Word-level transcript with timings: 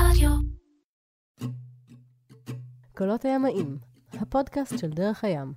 רדיו. 0.00 0.30
קולות 2.96 3.24
הימאים, 3.24 3.78
הפודקאסט 4.12 4.78
של 4.78 4.90
דרך 4.90 5.24
הים. 5.24 5.52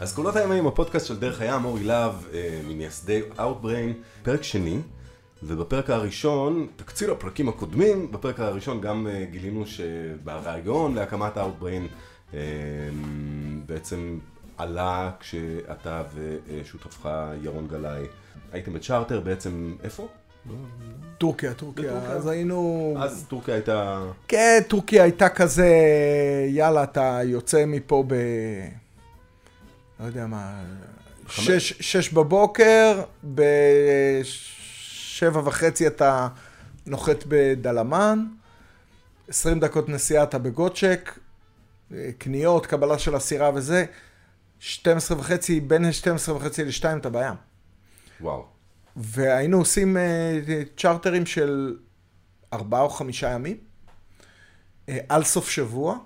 אז 0.00 0.14
קולות 0.14 0.36
הימאים, 0.36 0.66
הפודקאסט 0.66 1.06
של 1.06 1.18
דרך 1.18 1.40
הים, 1.40 1.64
אורי 1.64 1.84
להב, 1.84 2.26
אה, 2.32 2.60
ממייסדי 2.68 3.22
Outbrain, 3.36 4.22
פרק 4.22 4.42
שני, 4.42 4.78
ובפרק 5.42 5.90
הראשון, 5.90 6.66
תקציר 6.76 7.12
הפרקים 7.12 7.48
הקודמים, 7.48 8.12
בפרק 8.12 8.40
הראשון 8.40 8.80
גם 8.80 9.06
אה, 9.06 9.24
גילינו 9.30 9.66
שהרעיון 9.66 10.94
להקמת 10.94 11.36
Outbrain 11.36 11.88
אה, 12.34 12.38
בעצם 13.66 14.18
עלה 14.56 15.10
כשאתה 15.20 16.02
ושותפך 16.14 17.08
ירון 17.42 17.68
גלאי 17.68 18.06
הייתם 18.52 18.72
בצ'רטר 18.72 19.20
בעצם, 19.20 19.76
איפה? 19.82 20.08
טורקיה, 21.18 21.54
טורקיה. 21.54 21.84
בטורקיה? 21.84 22.10
אז 22.10 22.26
היינו... 22.26 22.94
אז 23.00 23.24
טורקיה 23.28 23.54
הייתה... 23.54 24.04
כן, 24.28 24.60
טורקיה 24.68 25.02
הייתה 25.02 25.28
כזה, 25.28 25.68
יאללה, 26.48 26.82
אתה 26.82 27.20
יוצא 27.24 27.64
מפה 27.66 28.04
ב... 28.06 28.14
לא 30.00 30.06
יודע 30.06 30.26
מה... 30.26 30.62
שש, 31.28 31.72
שש 31.80 32.12
בבוקר, 32.12 33.02
בשבע 33.24 35.40
וחצי 35.44 35.86
אתה 35.86 36.28
נוחת 36.86 37.24
בדלמן, 37.28 38.26
עשרים 39.28 39.60
דקות 39.60 39.88
נסיעה 39.88 40.24
אתה 40.24 40.38
בגוצ'ק, 40.38 41.18
קניות, 42.18 42.66
קבלה 42.66 42.98
של 42.98 43.14
הסירה 43.14 43.50
וזה, 43.54 43.84
12 44.62 45.18
וחצי, 45.18 45.60
בין 45.60 45.92
12 45.92 46.36
וחצי 46.36 46.64
ל-2 46.64 46.96
אתה 46.96 47.10
בים. 47.10 47.34
וואו. 48.20 48.46
והיינו 48.96 49.58
עושים 49.58 49.96
אה, 49.96 50.62
צ'רטרים 50.76 51.26
של 51.26 51.76
ארבעה 52.52 52.80
או 52.80 52.88
חמישה 52.88 53.30
ימים, 53.30 53.56
אה, 54.88 54.98
על 55.08 55.24
סוף 55.24 55.50
שבוע, 55.50 55.98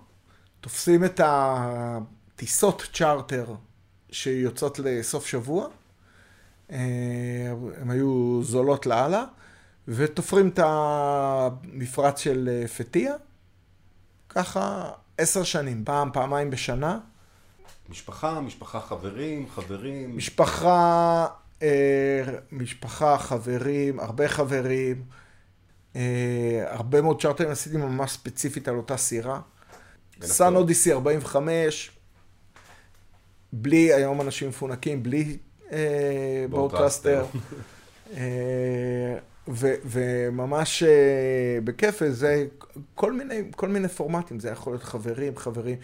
תופסים 0.60 1.04
את 1.04 1.20
הטיסות 1.24 2.82
צ'רטר 2.92 3.54
שיוצאות 4.10 4.78
לסוף 4.78 5.26
שבוע, 5.26 5.68
אה, 6.70 6.78
הן 7.80 7.90
היו 7.90 8.40
זולות 8.42 8.86
לאללה, 8.86 9.24
ותופרים 9.88 10.48
את 10.48 10.58
המפרץ 10.62 12.20
של 12.20 12.64
פתיה, 12.76 13.14
ככה 14.28 14.90
עשר 15.18 15.42
שנים, 15.42 15.84
פעם, 15.84 16.10
פעמיים 16.12 16.50
בשנה. 16.50 16.98
משפחה, 17.88 18.40
משפחה 18.40 18.80
חברים, 18.80 19.48
חברים. 19.50 20.16
משפחה, 20.16 21.26
אה, 21.62 22.22
משפחה, 22.52 23.18
חברים, 23.18 24.00
הרבה 24.00 24.28
חברים, 24.28 25.04
אה, 25.96 26.64
הרבה 26.66 27.02
מאוד 27.02 27.22
צ'רטרים 27.22 27.50
עשיתי 27.50 27.76
ממש 27.76 28.10
ספציפית 28.10 28.68
על 28.68 28.76
אותה 28.76 28.96
סירה. 28.96 29.40
סאן. 30.22 30.56
אודיסי 30.56 30.92
45, 30.92 31.90
בלי 33.52 33.92
היום 33.92 34.20
אנשים 34.20 34.48
מפונקים, 34.48 35.02
בלי 35.02 35.36
אה, 35.72 36.46
ברודקאסטר. 36.50 37.24
ו- 39.48 39.74
וממש 39.84 40.82
אה, 40.82 41.58
בכיף, 41.64 42.02
זה 42.08 42.46
כל 42.94 43.12
מיני, 43.12 43.42
כל 43.56 43.68
מיני 43.68 43.88
פורמטים, 43.88 44.40
זה 44.40 44.50
יכול 44.50 44.72
להיות 44.72 44.82
חברים, 44.82 45.36
חברים, 45.36 45.76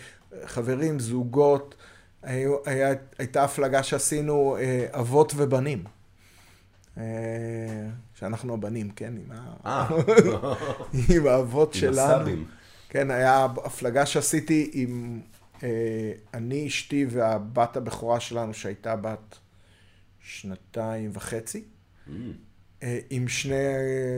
חברים, 0.45 1.01
זוגות. 1.01 1.75
היו, 2.23 2.57
היה, 2.67 2.93
הייתה 3.19 3.45
הפלגה 3.45 3.83
שעשינו 3.83 4.57
אה, 4.61 4.87
אבות 4.93 5.33
ובנים. 5.37 5.85
אה, 6.99 7.03
שאנחנו 8.15 8.55
הבנים, 8.55 8.91
כן? 8.91 9.15
עם, 9.17 9.33
ה... 9.65 9.89
עם 11.11 11.27
האבות 11.27 11.75
עם 11.75 11.81
שלנו. 11.81 12.01
הסבים. 12.01 12.47
כן, 12.89 13.11
היה 13.11 13.45
הפלגה 13.65 14.07
שעשיתי 14.07 14.71
עם 14.73 15.21
אני, 16.35 16.67
אשתי 16.67 17.07
והבת 17.11 17.77
הבכורה 17.77 18.21
שלנו, 18.21 18.55
שהייתה 18.55 18.97
בת 18.97 19.39
שנתיים 20.21 21.11
וחצי, 21.13 21.65
Mm, 22.09 22.11
עם 23.11 23.29
שני 23.29 23.57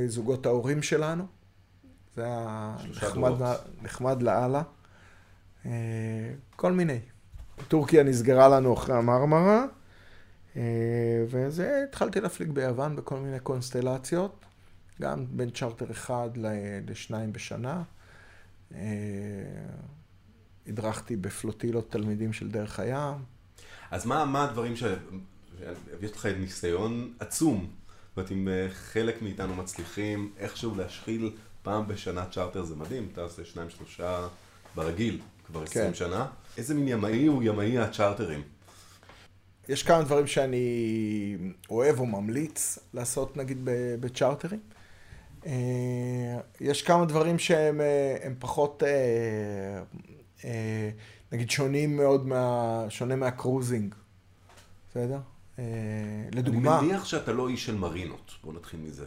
זוגות 0.08 0.46
ההורים 0.46 0.82
שלנו. 0.82 1.26
זה 2.16 2.24
היה 2.24 2.76
נחמד. 2.90 3.32
נחמד 3.82 4.22
לאללה. 4.22 4.62
אה, 5.66 5.70
כל 6.56 6.72
מיני. 6.72 6.98
טורקיה 7.68 8.02
נסגרה 8.02 8.48
לנו 8.48 8.74
אחרי 8.74 8.96
המרמרה, 8.96 9.64
אה, 10.56 10.62
וזה, 11.28 11.84
התחלתי 11.88 12.20
להפליג 12.20 12.50
ביוון 12.50 12.96
בכל 12.96 13.16
מיני 13.16 13.40
קונסטלציות, 13.40 14.44
גם 15.00 15.26
בין 15.30 15.50
צ'רטר 15.50 15.90
אחד 15.90 16.30
לשניים 16.88 17.32
בשנה. 17.32 17.82
אה, 18.74 18.80
הדרכתי 20.66 21.16
בפלוטילות 21.16 21.90
תלמידים 21.90 22.32
של 22.32 22.50
דרך 22.50 22.80
הים. 22.80 23.14
אז 23.90 24.06
מה, 24.06 24.24
מה 24.24 24.44
הדברים 24.44 24.76
ש... 24.76 24.84
יש 26.02 26.12
לך 26.12 26.26
ניסיון 26.26 27.12
עצום. 27.18 27.70
זאת 28.14 28.18
אומרת, 28.18 28.32
אם 28.32 28.48
אה, 28.48 28.66
חלק 28.70 29.22
מאיתנו 29.22 29.54
מצליחים 29.54 30.32
איכשהו 30.38 30.74
להשחיל 30.74 31.32
פעם 31.62 31.88
בשנה 31.88 32.26
צ'רטר, 32.26 32.64
זה 32.64 32.76
מדהים. 32.76 33.08
אתה 33.12 33.20
עושה 33.20 33.44
שניים, 33.44 33.70
שלושה 33.70 34.28
ברגיל, 34.74 35.20
כבר 35.46 35.62
20 35.62 35.86
כן. 35.86 35.94
שנה. 35.94 36.26
איזה 36.58 36.74
מין 36.74 36.88
ימאי 36.88 37.26
הוא 37.26 37.42
ימאי 37.42 37.78
הצ'רטרים? 37.78 38.42
יש 39.68 39.82
כמה 39.82 40.02
דברים 40.02 40.26
שאני 40.26 40.66
אוהב 41.70 42.00
או 42.00 42.06
ממליץ 42.06 42.78
לעשות 42.94 43.36
נגיד 43.36 43.58
ב- 43.64 43.94
בצ'רטרים. 44.00 44.60
אה, 45.46 45.52
יש 46.60 46.82
כמה 46.82 47.04
דברים 47.04 47.38
שהם 47.38 47.80
אה, 47.80 48.16
הם 48.22 48.34
פחות, 48.38 48.82
נגיד 51.32 51.50
שונים 51.50 51.96
מאוד 51.96 52.26
מה... 52.26 52.84
שונה 52.88 53.16
מהקרוזינג, 53.16 53.94
בסדר? 54.90 55.18
אה, 55.58 55.64
לדוגמה, 56.32 56.78
אני 56.78 56.86
מניח 56.86 57.04
שאתה 57.04 57.32
לא 57.32 57.48
איש 57.48 57.66
של 57.66 57.74
מרינות, 57.74 58.32
בוא 58.44 58.52
נתחיל 58.52 58.80
מזה. 58.80 59.04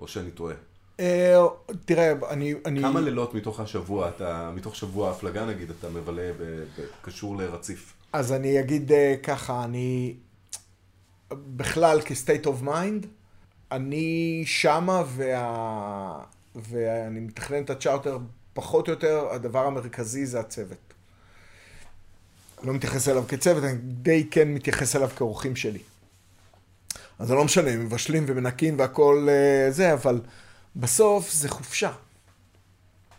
או 0.00 0.08
שאני 0.08 0.30
טועה. 0.30 0.54
אה, 1.00 1.36
תראה, 1.84 2.12
אני... 2.30 2.54
כמה 2.82 3.00
לילות 3.00 3.34
מתוך 3.34 3.60
השבוע, 3.60 4.08
אתה, 4.08 4.50
מתוך 4.54 4.76
שבוע 4.76 5.08
ההפלגה 5.08 5.46
נגיד, 5.46 5.70
אתה 5.70 5.90
מבלה 5.90 6.32
ב- 6.32 6.42
ב- 6.42 6.86
קשור 7.02 7.36
לרציף? 7.36 7.92
אז 8.12 8.32
אני 8.32 8.60
אגיד 8.60 8.92
אה, 8.92 9.14
ככה, 9.22 9.64
אני 9.64 10.14
בכלל 11.32 12.00
כ-state 12.00 12.46
of 12.46 12.66
mind, 12.66 13.06
אני 13.72 14.42
שמה 14.46 15.02
וה... 15.06 16.20
ואני 16.54 17.20
מתכנן 17.20 17.62
את 17.62 17.70
הצ'רטר 17.70 18.18
פחות 18.52 18.88
או 18.88 18.92
יותר, 18.92 19.26
הדבר 19.30 19.66
המרכזי 19.66 20.26
זה 20.26 20.40
הצוות. 20.40 20.83
לא 22.64 22.72
מתייחס 22.72 23.08
אליו 23.08 23.24
כצוות, 23.28 23.64
אני 23.64 23.78
די 23.82 24.26
כן 24.30 24.54
מתייחס 24.54 24.96
אליו 24.96 25.10
כאורחים 25.16 25.56
שלי. 25.56 25.78
אז 27.18 27.28
זה 27.28 27.34
לא 27.34 27.44
משנה, 27.44 27.70
הם 27.70 27.84
מבשלים 27.84 28.24
ומנקים 28.26 28.78
והכל 28.78 29.28
אה, 29.30 29.70
זה, 29.70 29.92
אבל 29.92 30.20
בסוף 30.76 31.32
זה 31.32 31.48
חופשה. 31.48 31.92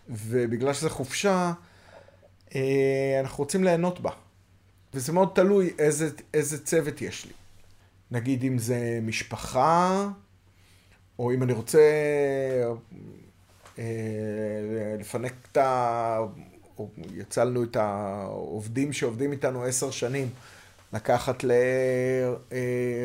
ובגלל 0.10 0.74
שזה 0.74 0.90
חופשה, 0.90 1.54
אה, 2.56 3.20
אנחנו 3.20 3.44
רוצים 3.44 3.64
ליהנות 3.64 4.00
בה. 4.00 4.12
וזה 4.94 5.14
מאוד 5.14 5.30
תלוי 5.36 5.74
איזה, 5.80 6.10
איזה 6.34 6.66
צוות 6.66 7.02
יש 7.02 7.26
לי. 7.26 7.34
נגיד 8.12 8.44
אם 8.44 8.58
זה 8.58 9.00
משפחה, 9.02 10.08
או 11.20 11.34
אם 11.34 11.44
אני 11.44 11.54
רוצה 11.54 11.80
אה, 13.80 13.84
לפנק 15.00 15.34
את 15.52 15.58
ה... 15.58 16.20
או 16.80 16.90
יצא 17.14 17.44
לנו 17.44 17.64
את 17.64 17.76
העובדים 17.76 18.94
שעובדים 18.94 19.32
איתנו 19.32 19.64
עשר 19.64 19.92
שנים, 19.92 20.30
לקחת 20.94 21.46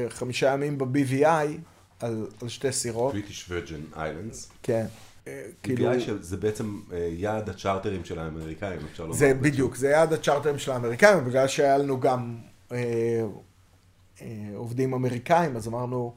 לחמישה 0.08 0.52
ימים 0.52 0.78
ב-BVI 0.78 1.26
על, 2.00 2.26
על 2.42 2.48
שתי 2.48 2.72
סירות. 2.72 3.14
British 3.14 3.50
Virgin 3.50 3.96
Islands. 3.96 4.52
כן. 4.62 4.86
אה, 5.28 5.46
כאילו, 5.62 5.92
BVI 5.92 6.00
שזה 6.00 6.36
בעצם 6.36 6.80
אה, 6.92 7.08
יעד 7.12 7.48
הצ'רטרים 7.48 8.04
של 8.04 8.18
האמריקאים, 8.18 8.80
אפשר 8.90 9.02
לומר. 9.02 9.16
זה. 9.16 9.34
בדיוק, 9.34 9.76
זה 9.76 9.88
יעד 9.88 10.12
הצ'רטרים 10.12 10.58
של 10.58 10.72
האמריקאים, 10.72 11.24
בגלל 11.24 11.48
שהיה 11.48 11.78
לנו 11.78 12.00
גם 12.00 12.38
אה, 12.72 13.22
אה, 14.22 14.26
עובדים 14.54 14.92
אמריקאים, 14.92 15.56
אז 15.56 15.68
אמרנו, 15.68 16.14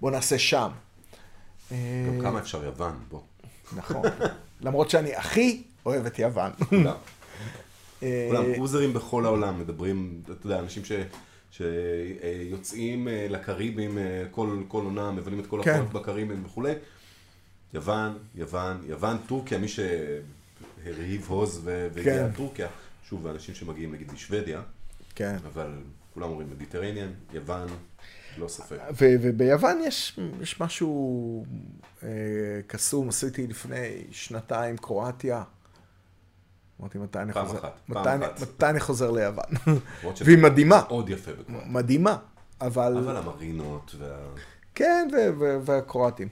בוא 0.00 0.10
נעשה 0.10 0.38
שם. 0.38 0.70
אה, 1.72 1.76
גם 2.08 2.20
כמה 2.20 2.38
אפשר 2.38 2.64
יוון, 2.64 2.98
בוא. 3.10 3.20
נכון. 3.76 4.02
למרות 4.60 4.90
שאני 4.90 5.14
הכי 5.14 5.62
אוהב 5.86 6.06
את 6.06 6.18
יוון. 6.18 6.50
כולם. 6.68 6.94
אה, 8.02 8.26
כולם 8.30 8.54
קרוזרים 8.54 8.92
בכל 8.92 9.24
העולם, 9.24 9.60
מדברים, 9.60 10.22
אתה 10.24 10.46
יודע, 10.46 10.58
אנשים 10.58 10.84
ש... 10.84 10.92
שיוצאים 11.50 13.08
אה, 13.08 13.26
לקריבים 13.30 13.98
אה, 13.98 14.24
כל, 14.30 14.62
כל 14.68 14.84
עונה, 14.84 15.10
מבלים 15.10 15.40
את 15.40 15.46
כל 15.46 15.60
כן. 15.64 15.70
החורף 15.70 15.92
בקריבים 15.92 16.42
וכולי. 16.46 16.72
יוון, 17.74 18.18
יוון, 18.34 18.82
יוון, 18.86 19.16
טורקיה, 19.26 19.58
מי 19.58 19.68
שהרהיב 19.68 21.26
הוז 21.28 21.60
ו- 21.64 21.88
והגיע 21.94 22.18
כן. 22.18 22.26
לטורקיה, 22.26 22.68
שוב, 23.08 23.26
אנשים 23.26 23.54
שמגיעים 23.54 23.92
נגיד 23.92 24.12
משוודיה, 24.12 24.62
כן. 25.14 25.36
אבל 25.46 25.70
כולם 26.14 26.30
אומרים 26.30 26.50
מדיטרניאן, 26.50 27.12
יוון, 27.32 27.68
לא 28.38 28.48
ספק. 28.48 28.78
ו- 28.90 29.14
וביוון 29.20 29.80
יש, 29.86 30.18
יש 30.40 30.60
משהו 30.60 31.44
אה, 32.02 32.08
קסום, 32.66 33.08
עשיתי 33.08 33.46
לפני 33.46 34.04
שנתיים 34.10 34.76
קרואטיה. 34.76 35.42
אמרתי, 36.80 36.98
מתי 36.98 37.18
אני 37.18 37.32
חוזר? 37.32 37.58
אחת, 37.58 37.72
מתי, 37.88 38.00
פעם 38.04 38.22
אחת. 38.22 38.40
מתי 38.40 38.66
אני 38.66 38.80
חוזר 38.80 39.10
ליוון? 39.10 39.44
והיא 40.24 40.38
מדהימה, 40.38 40.82
מאוד 40.88 41.10
יפה 41.10 41.30
בקרואטיה. 41.32 41.68
מדהימה, 41.70 42.16
אבל... 42.60 42.96
אבל 42.98 43.16
המרינות 43.16 43.94
וה... 43.98 44.16
כן, 44.74 45.08
והקרואטים. 45.64 46.28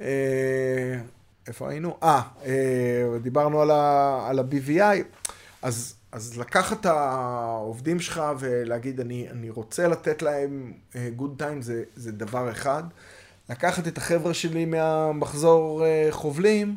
אה, 0.00 0.98
איפה 1.46 1.70
היינו? 1.70 1.96
אה, 2.02 2.22
אה, 2.44 2.52
דיברנו 3.22 3.60
על 3.62 3.70
ה- 3.70 4.26
על 4.28 4.38
ה-BVI, 4.38 5.02
אז, 5.62 5.94
אז 6.12 6.38
לקחת 6.38 6.80
את 6.80 6.86
העובדים 6.86 8.00
שלך 8.00 8.22
ולהגיד, 8.38 9.00
אני, 9.00 9.26
אני 9.30 9.50
רוצה 9.50 9.88
לתת 9.88 10.22
להם 10.22 10.72
אה, 10.96 11.08
good 11.18 11.40
time, 11.42 11.60
זה, 11.60 11.82
זה 11.96 12.12
דבר 12.12 12.50
אחד. 12.50 12.82
לקחת 13.50 13.88
את 13.88 13.98
החבר'ה 13.98 14.34
שלי 14.34 14.64
מהמחזור 14.64 15.82
חובלים, 16.10 16.76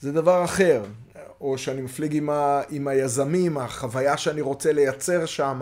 זה 0.00 0.12
דבר 0.12 0.44
אחר. 0.44 0.84
או 1.40 1.58
שאני 1.58 1.82
מפליג 1.82 2.16
עם, 2.16 2.30
ה, 2.30 2.62
עם 2.70 2.88
היזמים, 2.88 3.58
החוויה 3.58 4.16
שאני 4.16 4.40
רוצה 4.40 4.72
לייצר 4.72 5.26
שם, 5.26 5.60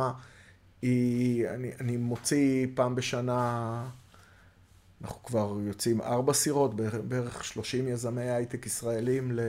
אני, 0.85 1.45
אני 1.81 1.97
מוציא 1.97 2.67
פעם 2.75 2.95
בשנה, 2.95 3.85
אנחנו 5.03 5.23
כבר 5.23 5.57
יוצאים 5.67 6.01
ארבע 6.01 6.33
סירות, 6.33 6.77
בערך- 6.77 6.95
בערך 7.09 7.45
30 7.45 7.89
יזמי 7.89 8.31
הייטק 8.31 8.67
ישראלים 8.67 9.33
ל, 9.33 9.41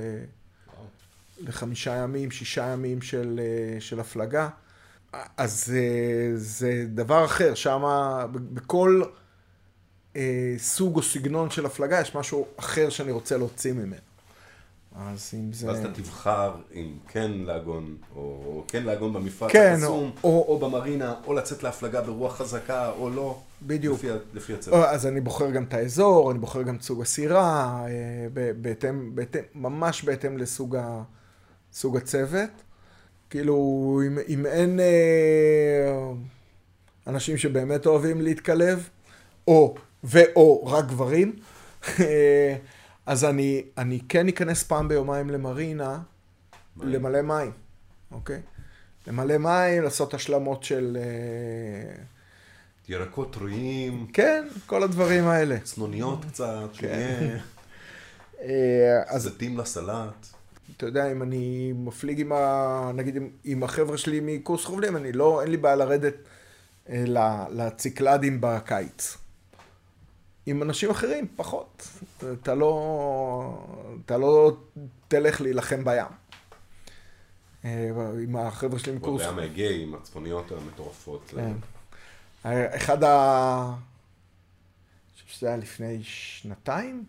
לחמישה 1.40 1.96
ימים, 1.96 2.32
שישה 2.32 2.64
ימים 2.66 3.02
של, 3.02 3.40
של 3.80 4.00
הפלגה. 4.00 4.50
אז 5.38 5.66
זה, 5.66 5.82
זה 6.36 6.86
דבר 6.94 7.26
אחר, 7.26 7.54
שם 7.56 7.82
בכל 8.34 9.02
אה, 10.16 10.56
סוג 10.58 10.96
או 10.96 11.02
סגנון 11.04 11.50
של 11.50 11.66
הפלגה 11.66 12.02
יש 12.02 12.16
משהו 12.16 12.48
אחר 12.58 12.90
שאני 12.90 13.12
רוצה 13.12 13.38
להוציא 13.38 13.74
ממנו. 13.74 14.15
אז 14.98 15.32
אם 15.34 15.54
זה... 15.54 15.68
ואז 15.68 15.80
אתה 15.80 15.92
תבחר 15.94 16.56
אם 16.74 16.92
כן 17.08 17.32
לעגון, 17.32 17.96
או 18.16 18.64
כן 18.68 18.84
לעגון 18.84 19.14
במפרץ 19.14 19.52
כן, 19.52 19.74
הקסום, 19.78 20.12
או- 20.24 20.30
או, 20.30 20.46
או 20.48 20.60
במרינה, 20.60 21.16
או 21.28 21.34
לצאת 21.34 21.64
להפלגה 21.64 22.02
ברוח 22.02 22.38
חזקה, 22.38 22.92
או 22.92 23.10
לא. 23.10 23.40
בדיוק. 23.62 23.98
לפי, 23.98 24.08
לפי 24.34 24.54
הצוות. 24.54 24.86
אז 24.86 25.08
אני 25.08 25.22
בוחר 25.22 25.52
גם 25.52 25.64
את 25.64 25.74
האזור, 25.74 26.32
אני 26.32 26.40
בוחר 26.40 26.62
גם 26.62 26.76
את 26.76 26.82
סוג 26.82 27.02
הסירה, 27.02 27.82
אה, 27.88 28.28
בהתאם, 28.62 29.16
בהתאם, 29.16 29.42
ממש 29.56 30.04
בהתאם 30.04 30.38
לסוג 30.38 30.76
ה, 30.76 31.04
סוג 31.74 31.98
הצוות. 31.98 32.50
כאילו, 33.30 33.56
אם, 34.08 34.18
אם 34.28 34.46
אין 34.46 34.80
אה, 34.80 36.12
אנשים 37.08 37.38
שבאמת 37.38 37.86
אוהבים 37.86 38.22
להתקלב, 38.22 38.90
או, 39.48 39.76
ואו 40.04 40.66
רק 40.68 40.86
גברים, 40.88 41.36
אה, 42.00 42.56
אז 43.06 43.26
אני, 43.26 43.64
אני 43.78 44.00
כן 44.10 44.28
אכנס 44.28 44.64
פעם 44.64 44.88
ביומיים 44.88 45.30
למרינה, 45.30 46.00
מים. 46.78 46.90
למלא 46.90 47.22
מים, 47.22 47.52
אוקיי? 48.12 48.42
למלא 49.08 49.38
מים, 49.38 49.84
לעשות 49.84 50.14
השלמות 50.14 50.64
של... 50.64 50.98
אה, 51.02 52.04
ירקות 52.88 53.34
טריים, 53.34 54.08
כן, 54.14 54.48
כל 54.66 54.84
הדברים 54.84 55.28
האלה. 55.28 55.60
צנוניות 55.60 56.26
קצת, 56.26 56.70
כן. 56.74 57.18
שיהיה 57.20 57.40
אה, 58.42 59.04
אז 59.08 59.22
זיתים 59.22 59.58
לסלט. 59.58 60.28
אתה 60.78 60.86
יודע, 60.86 61.12
אם 61.12 61.22
אני 61.22 61.74
מפליג 61.76 62.20
עם 62.20 62.32
ה... 62.32 62.92
נגיד 62.94 63.18
עם, 63.44 63.64
החבר'ה 63.64 63.98
שלי 63.98 64.20
מקורס 64.24 64.66
חובלים, 64.66 64.98
אני 64.98 65.12
לא, 65.12 65.42
אין 65.42 65.52
לי 65.52 65.58
בעיה 65.58 65.76
לרדת 65.76 66.16
אה, 66.90 67.04
לציקלדים 67.52 68.38
בקיץ. 68.42 69.18
עם 70.46 70.64
אנשים 70.64 70.90
אחרים, 70.90 71.28
פחות. 71.36 71.88
אתה 72.34 72.56
לא, 72.56 73.68
אתה 74.06 74.18
לא 74.18 74.58
תלך 75.08 75.42
להילחם 75.42 75.84
בים. 75.84 76.06
אה, 77.66 77.90
עם 78.24 78.36
החבר'ה 78.36 78.80
שלי 78.80 78.92
או 78.92 78.98
מקורס... 78.98 79.22
בים 79.22 79.40
האגאי 79.40 79.84
עם 79.84 79.96
הצפוניות 79.96 80.52
המטורפות. 80.52 81.34
כן. 81.36 81.54
אחד 82.76 83.04
ה... 83.04 83.74
אני 83.74 85.14
חושב 85.14 85.28
שזה 85.28 85.48
היה 85.48 85.58
לפני 85.58 86.00
שנתיים. 86.04 87.04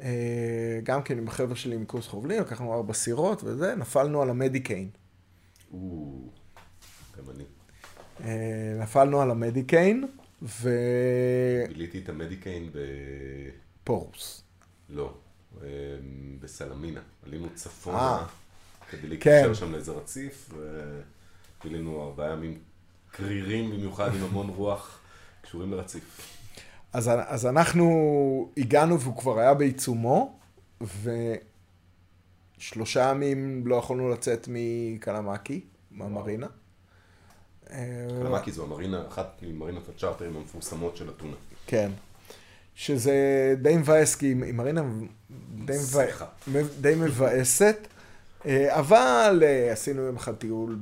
אה, 0.00 0.80
גם 0.82 1.02
כן 1.02 1.18
עם 1.18 1.28
החבר'ה 1.28 1.56
שלי 1.56 1.76
מקורס 1.76 2.06
חובלים, 2.06 2.40
לקחנו 2.40 2.74
ארבע 2.74 2.94
סירות 2.94 3.44
וזה, 3.44 3.74
נפלנו 3.74 4.22
על 4.22 4.30
המדיקיין. 4.30 4.90
אה, 8.24 8.76
נפלנו 8.80 9.20
על 9.20 9.30
המדיקיין 9.30 10.06
ביליתי 10.42 11.98
את 11.98 12.08
המדיקיין 12.08 12.70
ב... 12.72 12.78
ופורוס. 13.88 14.42
לא, 14.88 15.14
אמ, 15.56 15.66
בסלמינה. 16.40 17.00
עלינו 17.26 17.44
אה. 17.44 17.50
צפונה 17.54 18.26
כדי 18.90 19.18
כן. 19.18 19.30
להיקשר 19.30 19.54
שם 19.54 19.72
לאיזה 19.72 19.92
רציף, 19.92 20.50
ובילינו 21.60 22.02
ארבעה 22.02 22.32
ימים 22.32 22.58
קרירים 23.10 23.70
במיוחד 23.70 24.14
עם 24.14 24.24
המון 24.24 24.48
רוח 24.48 25.00
קשורים 25.42 25.72
לרציף. 25.72 26.36
אז, 26.92 27.10
אז 27.26 27.46
אנחנו 27.46 28.52
הגענו 28.56 29.00
והוא 29.00 29.16
כבר 29.16 29.38
היה 29.38 29.54
בעיצומו, 29.54 30.38
ושלושה 32.58 33.10
ימים 33.10 33.66
לא 33.66 33.76
יכולנו 33.76 34.08
לצאת 34.08 34.48
מקלמקי, 34.50 35.60
מהמרינה. 35.90 36.46
אה, 36.46 36.67
קלמקי 38.22 38.52
זו 38.52 38.64
המרינה, 38.64 39.02
אחת 39.08 39.40
ממרינות 39.42 39.88
הצ'ארטרים 39.88 40.36
המפורסמות 40.36 40.96
של 40.96 41.10
אתונה. 41.16 41.36
כן. 41.66 41.90
שזה 42.74 43.14
די 43.62 43.76
מבאס, 43.76 44.14
כי 44.14 44.26
היא 44.26 44.54
מרינה 44.54 44.82
די, 45.64 45.72
מבא... 45.82 46.62
די 46.80 46.94
מבאסת, 46.94 47.76
אה, 48.46 48.78
אבל 48.78 49.42
אה, 49.46 49.72
עשינו 49.72 50.02
יום 50.02 50.16
אחד 50.16 50.34
טיול 50.34 50.78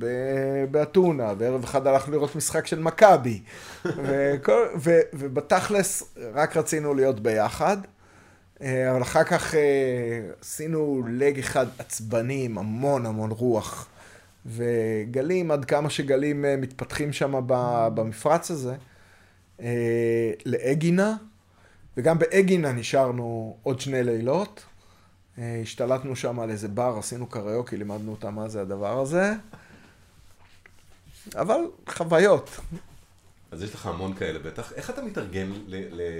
באתונה, 0.71 1.33
וערב 1.37 1.63
אחד 1.63 1.87
הלכנו 1.87 2.13
לראות 2.13 2.35
משחק 2.35 2.67
של 2.67 2.79
מכבי, 2.79 3.41
וכל- 3.85 4.67
ו- 4.79 4.99
ובתכלס 5.13 6.03
רק 6.33 6.57
רצינו 6.57 6.93
להיות 6.93 7.19
ביחד, 7.19 7.77
אה, 8.61 8.91
אבל 8.91 9.01
אחר 9.01 9.23
כך 9.23 9.55
אה, 9.55 9.59
עשינו 10.41 11.03
לג 11.09 11.39
אחד 11.39 11.65
עצבני 11.79 12.45
עם 12.45 12.57
המון 12.57 13.05
המון 13.05 13.31
רוח. 13.31 13.87
וגלים, 14.47 15.51
עד 15.51 15.65
כמה 15.65 15.89
שגלים 15.89 16.45
אה, 16.45 16.57
מתפתחים 16.57 17.13
שם 17.13 17.33
במפרץ 17.95 18.51
הזה, 18.51 18.75
אה, 19.61 20.31
לאגינה, 20.45 21.15
וגם 21.97 22.19
באגינה 22.19 22.71
נשארנו 22.71 23.57
עוד 23.63 23.79
שני 23.79 24.03
לילות. 24.03 24.65
אה, 25.37 25.59
השתלטנו 25.61 26.15
שם 26.15 26.39
על 26.39 26.49
איזה 26.49 26.67
בר, 26.67 26.95
עשינו 26.99 27.27
קריוקי, 27.27 27.77
לימדנו 27.77 28.11
אותם 28.11 28.35
מה 28.35 28.49
זה 28.49 28.61
הדבר 28.61 28.99
הזה. 28.99 29.33
אבל 31.35 31.59
חוויות. 31.89 32.59
אז 33.51 33.63
יש 33.63 33.73
לך 33.73 33.85
המון 33.85 34.13
כאלה 34.13 34.39
בטח. 34.39 34.73
איך 34.73 34.89
אתה 34.89 35.01
מתארגן 35.01 35.51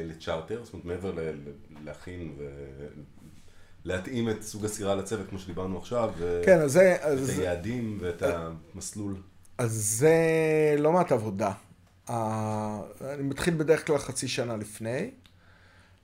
לצ'ארטר? 0.08 0.64
זאת 0.64 0.74
אומרת, 0.74 0.86
מעבר 0.86 1.14
להכין 1.84 2.36
ולהתאים 3.88 4.30
את 4.30 4.44
סוג 4.44 4.66
הסירה 4.66 4.96
לצוות, 4.96 5.30
כמו 5.30 5.40
שדיברנו 5.40 5.78
עכשיו, 5.78 6.14
כן, 6.46 6.62
אז 6.62 6.72
זה, 6.72 6.96
את 6.96 7.02
אז, 7.02 7.40
היעדים 7.40 7.98
ואת 8.02 8.22
המסלול. 8.22 9.16
אז 9.58 9.72
זה 9.72 10.16
לא 10.78 10.92
מעט 10.92 11.12
עבודה. 11.12 11.52
אני 12.10 13.24
מתחיל 13.24 13.54
בדרך 13.54 13.88
כלל 13.88 13.98
חצי 13.98 14.28
שנה 14.28 14.58
לפני. 14.58 15.12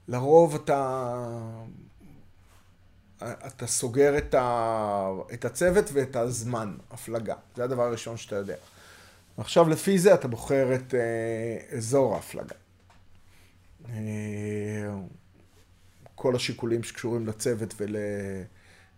לרוב 0.08 0.56
אתה, 0.56 1.26
אתה 3.18 3.68
סוגר 3.68 4.18
את, 4.18 4.34
ה, 4.34 5.10
את 5.34 5.46
הצוות 5.46 5.86
ואת 5.94 6.16
הזמן, 6.16 6.76
הפלגה. 6.92 7.36
זה 7.56 7.64
הדבר 7.64 7.84
הראשון 7.84 8.18
שאתה 8.18 8.36
יודע. 8.36 8.56
עכשיו 9.38 9.70
לפי 9.70 10.00
זה 10.00 10.14
אתה 10.14 10.28
בוחר 10.28 10.76
את 10.76 10.94
אה, 10.94 11.78
אזור 11.78 12.16
ההפלגה. 12.16 12.56
אה, 13.90 13.94
כל 16.24 16.36
השיקולים 16.36 16.84
שקשורים 16.84 17.28
לצוות 17.28 17.74
ול, 17.78 17.96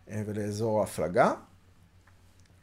אה, 0.10 0.22
ולאזור 0.26 0.80
ההפלגה. 0.80 1.34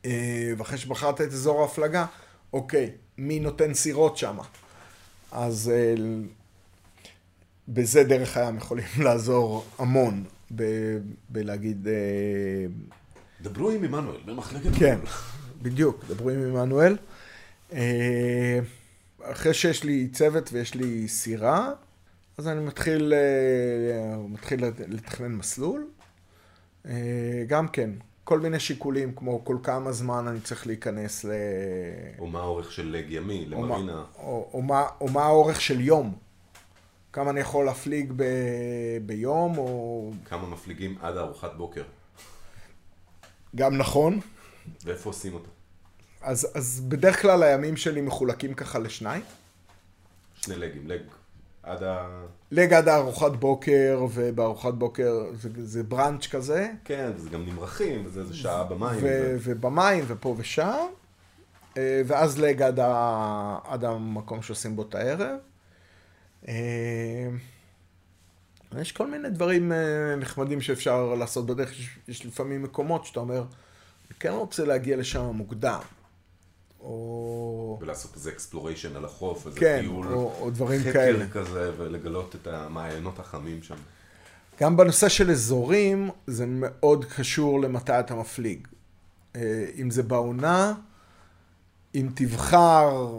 אה, 0.04 0.52
ואחרי 0.56 0.78
שבחרת 0.78 1.20
את 1.20 1.26
אזור 1.26 1.62
ההפלגה, 1.62 2.06
אוקיי, 2.52 2.90
מי 3.18 3.40
נותן 3.40 3.74
סירות 3.74 4.16
שם? 4.16 4.38
אז 5.32 5.72
אה, 5.74 5.94
בזה 7.68 8.04
דרך 8.04 8.36
הים 8.36 8.56
יכולים 8.56 8.84
לעזור 9.04 9.64
המון 9.78 10.24
ב- 10.56 10.98
בלהגיד, 11.28 11.88
דברו 13.40 13.70
עם 13.70 13.84
עמנואל 13.84 14.20
במחלקת... 14.24 14.70
כן, 14.78 14.98
בדיוק, 15.62 16.04
דברו 16.08 16.30
עם 16.30 16.56
עמנואל. 16.56 16.96
אחרי 19.22 19.54
שיש 19.54 19.84
לי 19.84 20.08
צוות 20.08 20.50
ויש 20.52 20.74
לי 20.74 21.08
סירה, 21.08 21.72
אז 22.38 22.48
אני 22.48 22.60
מתחיל, 22.60 23.14
אה, 23.14 24.16
מתחיל 24.28 24.64
לתכנן 24.88 25.32
מסלול. 25.32 25.86
אה, 26.86 27.44
גם 27.46 27.68
כן, 27.68 27.90
כל 28.24 28.40
מיני 28.40 28.60
שיקולים, 28.60 29.14
כמו 29.14 29.44
כל 29.44 29.56
כמה 29.62 29.92
זמן 29.92 30.28
אני 30.28 30.40
צריך 30.40 30.66
להיכנס 30.66 31.24
ל... 31.24 31.30
או 32.18 32.26
מה 32.26 32.40
האורך 32.40 32.72
של 32.72 32.88
לג 32.96 33.04
ימי, 33.08 33.48
או 33.52 33.66
למרינה. 33.66 34.04
או, 34.18 34.50
או, 34.52 34.62
מה, 34.62 34.86
או 35.00 35.08
מה 35.08 35.22
האורך 35.22 35.60
של 35.60 35.80
יום. 35.80 36.14
כמה 37.12 37.30
אני 37.30 37.40
יכול 37.40 37.64
להפליג 37.64 38.12
ב, 38.16 38.24
ביום, 39.06 39.58
או... 39.58 40.10
כמה 40.24 40.48
מפליגים 40.48 40.98
עד 41.00 41.16
ארוחת 41.16 41.54
בוקר. 41.56 41.82
גם 43.56 43.76
נכון. 43.76 44.20
ואיפה 44.84 45.10
עושים 45.10 45.34
אותו? 45.34 45.50
אז, 46.20 46.48
אז 46.54 46.80
בדרך 46.88 47.22
כלל 47.22 47.42
הימים 47.42 47.76
שלי 47.76 48.00
מחולקים 48.00 48.54
ככה 48.54 48.78
לשניים. 48.78 49.22
שני 50.36 50.56
לגים, 50.56 50.88
לג 50.88 51.00
עד 51.62 51.82
ה... 51.82 52.24
לג 52.50 52.72
עד 52.72 52.88
הארוחת 52.88 53.32
בוקר, 53.32 54.06
ובארוחת 54.12 54.74
בוקר 54.74 55.24
זה, 55.34 55.48
זה 55.56 55.82
בראנץ' 55.82 56.26
כזה, 56.26 56.70
כן, 56.84 57.10
וזה 57.16 57.30
גם 57.30 57.46
נמרחים, 57.46 58.06
וזה 58.06 58.20
איזה 58.20 58.34
שעה 58.34 58.64
במים. 58.64 58.98
ו, 59.02 59.02
ו... 59.02 59.36
ובמים 59.38 60.04
ופה 60.06 60.34
ושם, 60.38 60.86
אה, 61.76 62.02
ואז 62.06 62.38
לג 62.38 62.62
עד, 62.62 62.80
ה, 62.80 63.58
עד 63.64 63.84
המקום 63.84 64.42
שעושים 64.42 64.76
בו 64.76 64.82
את 64.82 64.94
הערב. 64.94 65.38
אה, 66.48 67.28
יש 68.80 68.92
כל 68.92 69.06
מיני 69.06 69.30
דברים 69.30 69.72
אה, 69.72 70.16
נחמדים 70.16 70.60
שאפשר 70.60 71.14
לעשות 71.14 71.46
בדרך, 71.46 71.78
יש, 71.78 71.98
יש 72.08 72.26
לפעמים 72.26 72.62
מקומות 72.62 73.04
שאתה 73.06 73.20
אומר, 73.20 73.38
אני 73.40 74.18
כן 74.20 74.32
רוצה 74.32 74.64
להגיע 74.64 74.96
לשם 74.96 75.24
מוקדם. 75.24 75.80
או... 76.82 77.78
ולעשות 77.80 78.14
איזה 78.14 78.30
exploration 78.30 78.96
על 78.96 79.04
החוף, 79.04 79.46
איזה 79.46 79.60
כן, 79.60 79.80
טיול 79.80 80.06
או, 80.12 80.32
או 80.40 80.50
דברים 80.50 80.80
חקר 80.80 80.92
כאלה. 80.92 81.28
כזה, 81.28 81.70
ולגלות 81.78 82.34
את 82.34 82.46
המעיינות 82.46 83.18
החמים 83.18 83.62
שם. 83.62 83.76
גם 84.60 84.76
בנושא 84.76 85.08
של 85.08 85.30
אזורים, 85.30 86.10
זה 86.26 86.44
מאוד 86.46 87.04
קשור 87.04 87.60
למתי 87.60 88.00
אתה 88.00 88.14
מפליג. 88.14 88.68
אה, 89.36 89.66
אם 89.80 89.90
זה 89.90 90.02
בעונה, 90.02 90.74
אם 91.94 92.08
תבחר, 92.14 93.18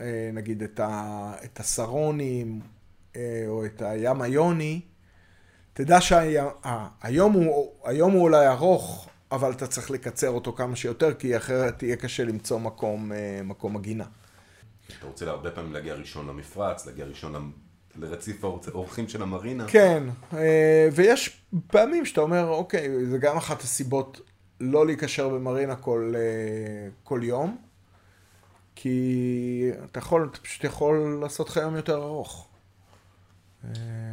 אה, 0.00 0.30
נגיד, 0.32 0.62
את, 0.62 0.80
ה, 0.80 1.32
את 1.44 1.60
הסרוניים, 1.60 2.60
אה, 3.16 3.44
או 3.46 3.64
את 3.64 3.82
הים 3.82 4.22
היוני, 4.22 4.80
תדע 5.72 6.00
שהיום 6.00 7.32
הוא, 7.32 7.72
היום 7.84 8.12
הוא 8.12 8.22
אולי 8.22 8.46
ארוך, 8.46 9.07
אבל 9.32 9.52
אתה 9.52 9.66
צריך 9.66 9.90
לקצר 9.90 10.30
אותו 10.30 10.52
כמה 10.52 10.76
שיותר, 10.76 11.14
כי 11.14 11.36
אחרת 11.36 11.78
תהיה 11.78 11.96
קשה 11.96 12.24
למצוא 12.24 12.58
מקום, 12.60 13.12
אה, 13.12 13.40
מקום 13.44 13.76
עגינה. 13.76 14.04
אתה 14.98 15.06
רוצה 15.06 15.30
הרבה 15.30 15.50
פעמים 15.50 15.72
להגיע 15.72 15.94
ראשון 15.94 16.26
למפרץ, 16.28 16.86
להגיע 16.86 17.04
ראשון 17.04 17.32
למ- 17.32 17.52
לרציף 17.96 18.44
האור- 18.44 18.60
האורחים 18.66 19.08
של 19.08 19.22
המרינה. 19.22 19.64
כן, 19.68 20.02
אה, 20.32 20.88
ויש 20.92 21.40
פעמים 21.66 22.06
שאתה 22.06 22.20
אומר, 22.20 22.48
אוקיי, 22.48 23.06
זה 23.06 23.18
גם 23.18 23.36
אחת 23.36 23.62
הסיבות 23.62 24.20
לא 24.60 24.86
להיקשר 24.86 25.28
במרינה 25.28 25.76
כל, 25.76 26.12
אה, 26.16 26.88
כל 27.04 27.20
יום, 27.22 27.56
כי 28.74 29.70
אתה 29.84 29.98
יכול, 29.98 30.28
אתה 30.32 30.40
פשוט 30.40 30.64
יכול 30.64 31.18
לעשות 31.22 31.48
לך 31.48 31.56
יום 31.56 31.76
יותר 31.76 31.96
ארוך. 32.02 32.48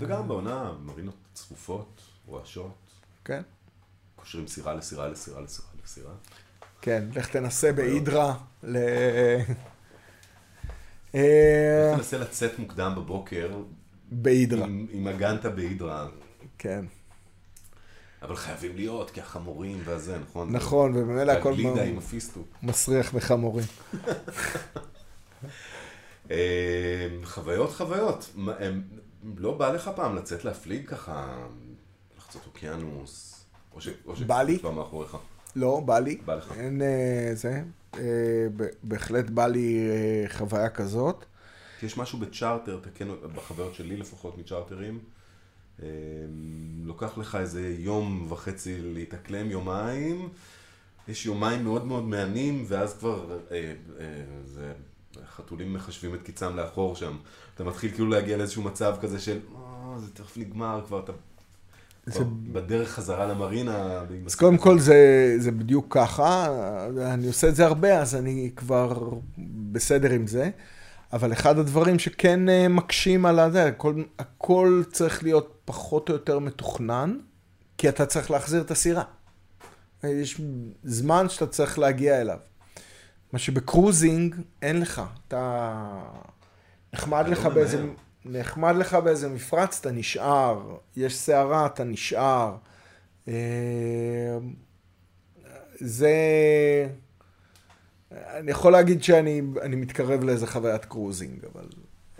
וגם 0.01 0.27
בעונה, 0.27 0.71
מרינות 0.83 1.15
צפופות, 1.33 2.01
רועשות, 2.27 2.75
כן? 3.25 3.41
קושרים 4.25 4.47
סירה 4.47 4.73
לסירה 4.73 5.07
לסירה 5.07 5.41
לסירה 5.41 5.67
לסירה. 5.83 6.11
כן, 6.81 7.03
לך 7.15 7.29
תנסה 7.29 7.71
בהידרה 7.73 8.37
ל... 8.63 8.77
אה, 11.15 11.93
תנסה 11.95 12.17
לצאת 12.17 12.59
מוקדם 12.59 12.93
בבוקר, 12.95 13.51
בהידרה, 14.11 14.65
אם 14.93 15.07
הגנת 15.07 15.45
בהידרה, 15.45 16.07
כן. 16.57 16.85
אבל 18.21 18.35
חייבים 18.35 18.75
להיות, 18.75 19.11
כי 19.11 19.21
החמורים 19.21 19.81
והזה, 19.85 20.17
נכון? 20.19 20.51
נכון, 20.51 20.95
וממילא 20.95 21.31
הכל 21.31 21.49
והגלידה 21.49 21.85
מ- 21.85 21.87
עם 21.89 21.97
הפיסטוק. 21.97 22.47
מסריח 22.63 23.13
בחמורים. 23.15 23.65
אה, 26.31 27.07
חוויות 27.23 27.73
חוויות. 27.73 28.35
לא 29.37 29.57
בא 29.57 29.71
לך 29.71 29.89
פעם 29.95 30.15
לצאת 30.15 30.45
להפליג 30.45 30.87
ככה, 30.89 31.47
לחצות 32.17 32.41
אוקיינוס, 32.45 33.34
או 33.75 33.81
ש... 33.81 33.89
או 34.05 34.13
בא 34.27 34.41
לי. 34.41 34.59
כבר 34.59 34.71
מאחוריך. 34.71 35.17
לא, 35.55 35.79
בא 35.79 35.99
לי. 35.99 36.17
בא 36.25 36.35
לך. 36.35 36.51
אין 36.57 36.81
אה, 36.81 37.31
זה. 37.33 37.63
אה, 37.97 38.47
בהחלט 38.83 39.29
בא 39.29 39.47
לי 39.47 39.89
אה, 39.89 40.25
חוויה 40.37 40.69
כזאת. 40.69 41.25
יש 41.83 41.97
משהו 41.97 42.19
בצ'ארטר, 42.19 42.79
תקן 42.81 43.07
בחוויות 43.35 43.73
שלי 43.73 43.97
לפחות 43.97 44.37
מצ'ארטרים, 44.37 44.99
אה, 45.83 45.87
לוקח 46.83 47.17
לך 47.17 47.35
איזה 47.35 47.75
יום 47.79 48.25
וחצי 48.29 48.81
להתאקלם, 48.81 49.51
יומיים, 49.51 50.29
יש 51.07 51.25
יומיים 51.25 51.63
מאוד 51.63 51.85
מאוד 51.85 52.03
מהנים, 52.03 52.65
ואז 52.67 52.97
כבר 52.97 53.39
אה, 53.51 53.73
אה, 53.99 54.05
זה, 54.45 54.73
חתולים 55.35 55.73
מחשבים 55.73 56.15
את 56.15 56.21
קיצם 56.21 56.55
לאחור 56.55 56.95
שם. 56.95 57.17
אתה 57.55 57.63
מתחיל 57.63 57.91
כאילו 57.91 58.09
להגיע 58.09 58.37
לאיזשהו 58.37 58.63
מצב 58.63 58.95
כזה 59.01 59.19
של, 59.19 59.39
אה, 59.55 59.99
זה 59.99 60.13
תכף 60.13 60.37
נגמר, 60.37 60.81
כבר 60.87 60.99
אתה 60.99 61.11
כבר 62.11 62.23
בדרך 62.51 62.89
חזרה 62.89 63.25
למרינה. 63.25 64.03
אז 64.25 64.35
קודם 64.35 64.57
כל 64.57 64.79
זה, 64.79 64.95
זה 65.37 65.51
בדיוק 65.51 65.85
ככה, 65.89 66.47
אני 67.01 67.27
עושה 67.27 67.47
את 67.47 67.55
זה 67.55 67.65
הרבה, 67.65 68.01
אז 68.01 68.15
אני 68.15 68.51
כבר 68.55 69.09
בסדר 69.71 70.11
עם 70.11 70.27
זה. 70.27 70.49
אבל 71.13 71.33
אחד 71.33 71.59
הדברים 71.59 71.99
שכן 71.99 72.49
אה, 72.49 72.67
מקשים 72.67 73.25
על 73.25 73.39
הזה, 73.39 73.65
הכל, 73.65 74.03
הכל 74.19 74.83
צריך 74.91 75.23
להיות 75.23 75.61
פחות 75.65 76.09
או 76.09 76.13
יותר 76.13 76.39
מתוכנן, 76.39 77.17
כי 77.77 77.89
אתה 77.89 78.05
צריך 78.05 78.31
להחזיר 78.31 78.61
את 78.61 78.71
הסירה. 78.71 79.03
יש 80.03 80.41
זמן 80.83 81.29
שאתה 81.29 81.47
צריך 81.47 81.79
להגיע 81.79 82.21
אליו. 82.21 82.39
מה 83.33 83.39
שב 83.39 83.65
cruising 83.65 84.35
אין 84.61 84.81
לך. 84.81 85.01
אתה... 85.27 85.83
נחמד 86.93 87.21
לך 87.21 87.45
לא 87.45 87.49
באיזה... 87.49 87.85
נחמד 88.25 88.75
לך 88.75 88.93
באיזה 88.93 89.29
מפרץ, 89.29 89.79
אתה 89.79 89.91
נשאר. 89.91 90.77
יש 90.95 91.17
סערה, 91.17 91.65
אתה 91.65 91.83
נשאר. 91.83 92.55
אה, 93.27 94.37
זה... 95.75 96.11
אני 98.11 98.51
יכול 98.51 98.71
להגיד 98.71 99.03
שאני 99.03 99.41
אני 99.61 99.75
מתקרב 99.75 100.23
לאיזה 100.23 100.47
חוויית 100.47 100.85
cruising, 100.85 101.45
אבל 101.53 101.65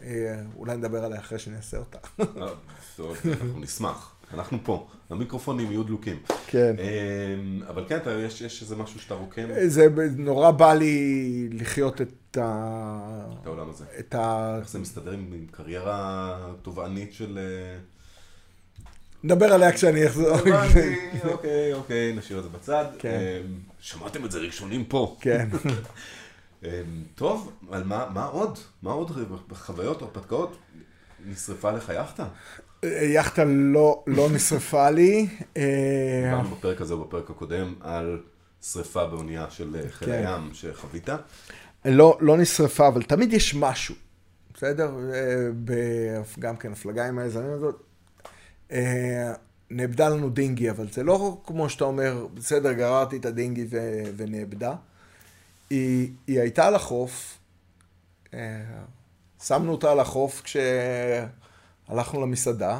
אה, 0.02 0.42
אולי 0.56 0.78
נדבר 0.78 1.06
עליה 1.06 1.20
אחרי 1.20 1.40
שאני 1.40 1.58
אעשה 1.58 1.78
אותה. 1.78 1.98
טוב, 2.96 3.18
אנחנו 3.26 3.60
נשמח, 3.60 4.15
אנחנו 4.34 4.58
פה, 4.64 4.88
המיקרופונים 5.10 5.72
יהיו 5.72 5.84
דלוקים. 5.84 6.20
כן. 6.48 6.76
אה, 6.80 7.36
אבל 7.70 7.86
כן, 7.90 7.98
אתה- 7.98 8.12
יש 8.12 8.42
יש 8.42 8.62
איזה 8.62 8.76
משהו 8.76 9.00
שאתה 9.00 9.14
רוקם 9.14 9.48
זה 9.68 9.88
נורא 10.18 10.52
בא 10.52 10.74
לי 10.74 11.50
לחיות 11.52 12.02
את 12.02 12.38
ה... 12.38 13.28
את 13.42 13.48
העולם 13.48 13.70
הזה. 13.70 13.86
את 14.00 14.16
ה... 14.16 14.56
איך 14.60 14.70
זה 14.70 14.80
מסתדר 14.80 15.12
עם 15.12 15.46
קריירה 15.52 16.38
תובענית 16.62 17.14
של... 17.14 17.38
אה, 17.38 17.78
נדבר 19.24 19.54
עליה 19.54 19.72
כשאני 19.72 20.08
אחזור. 20.08 20.36
הבנתי, 20.38 20.96
אוקיי, 21.24 21.74
אוקיי, 21.74 22.14
נשאיר 22.16 22.38
את 22.40 22.44
זה 22.44 22.50
בצד. 22.50 22.86
כן. 23.00 23.10
אה, 23.10 23.42
שמעתם 23.80 24.26
את 24.26 24.32
זה 24.32 24.40
ראשונים 24.40 24.86
פה. 24.86 25.18
כן. 25.22 25.50
אה, 26.66 26.82
טוב, 27.16 27.52
על 27.72 27.84
מה 27.84 28.06
מה 28.14 28.26
עוד? 28.26 28.60
מה 28.84 28.92
עוד 28.92 29.12
בחוויות, 29.48 30.02
הרפתקאות? 30.02 30.58
נשרפה 31.26 31.72
לך 31.72 31.92
יאכטה? 31.96 32.28
יאכטה 32.84 33.44
לא, 33.46 34.04
לא 34.08 34.30
נשרפה 34.34 34.90
לי. 34.90 35.28
אה, 35.58 36.22
דיברנו 36.24 36.56
בפרק 36.56 36.82
הזה 36.82 36.96
ובפרק 36.96 37.30
הקודם 37.30 37.74
על 37.82 38.22
שריפה 38.62 39.08
באונייה 39.08 39.46
של 39.50 39.76
אה, 39.76 39.90
חיל 39.90 40.08
כן. 40.08 40.14
הים 40.14 40.50
שחווית. 40.54 41.10
לא, 41.86 42.18
לא 42.22 42.38
נשרפה, 42.38 42.88
אבל 42.88 43.04
תמיד 43.04 43.34
יש 43.34 43.56
משהו, 43.56 43.96
בסדר? 44.54 44.92
אה, 45.14 46.22
גם 46.40 46.58
כן, 46.58 46.72
הפלגה 46.72 47.08
עם 47.08 47.20
היזמים 47.20 47.52
הזאת. 47.52 47.82
נאבדה 49.72 50.10
לנו 50.10 50.30
דינגי, 50.30 50.70
אבל 50.70 50.88
זה 50.92 51.04
לא 51.04 51.42
כמו 51.46 51.70
שאתה 51.70 51.84
אומר, 51.84 52.28
בסדר, 52.34 52.74
גררתי 52.74 53.18
את 53.18 53.26
הדינגי 53.26 53.66
ו- 53.70 54.04
ונאבדה. 54.18 54.76
היא, 55.70 56.12
היא 56.28 56.40
הייתה 56.40 56.68
על 56.68 56.76
החוף, 56.76 57.38
שמנו 59.48 59.72
אותה 59.72 59.92
על 59.92 60.00
החוף 60.00 60.42
כשהלכנו 60.42 62.22
למסעדה, 62.22 62.80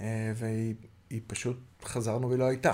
אה, 0.00 0.32
והיא 0.36 0.74
היא 1.10 1.20
פשוט, 1.26 1.56
חזרנו 1.84 2.28
והיא 2.28 2.38
לא 2.38 2.44
הייתה. 2.44 2.72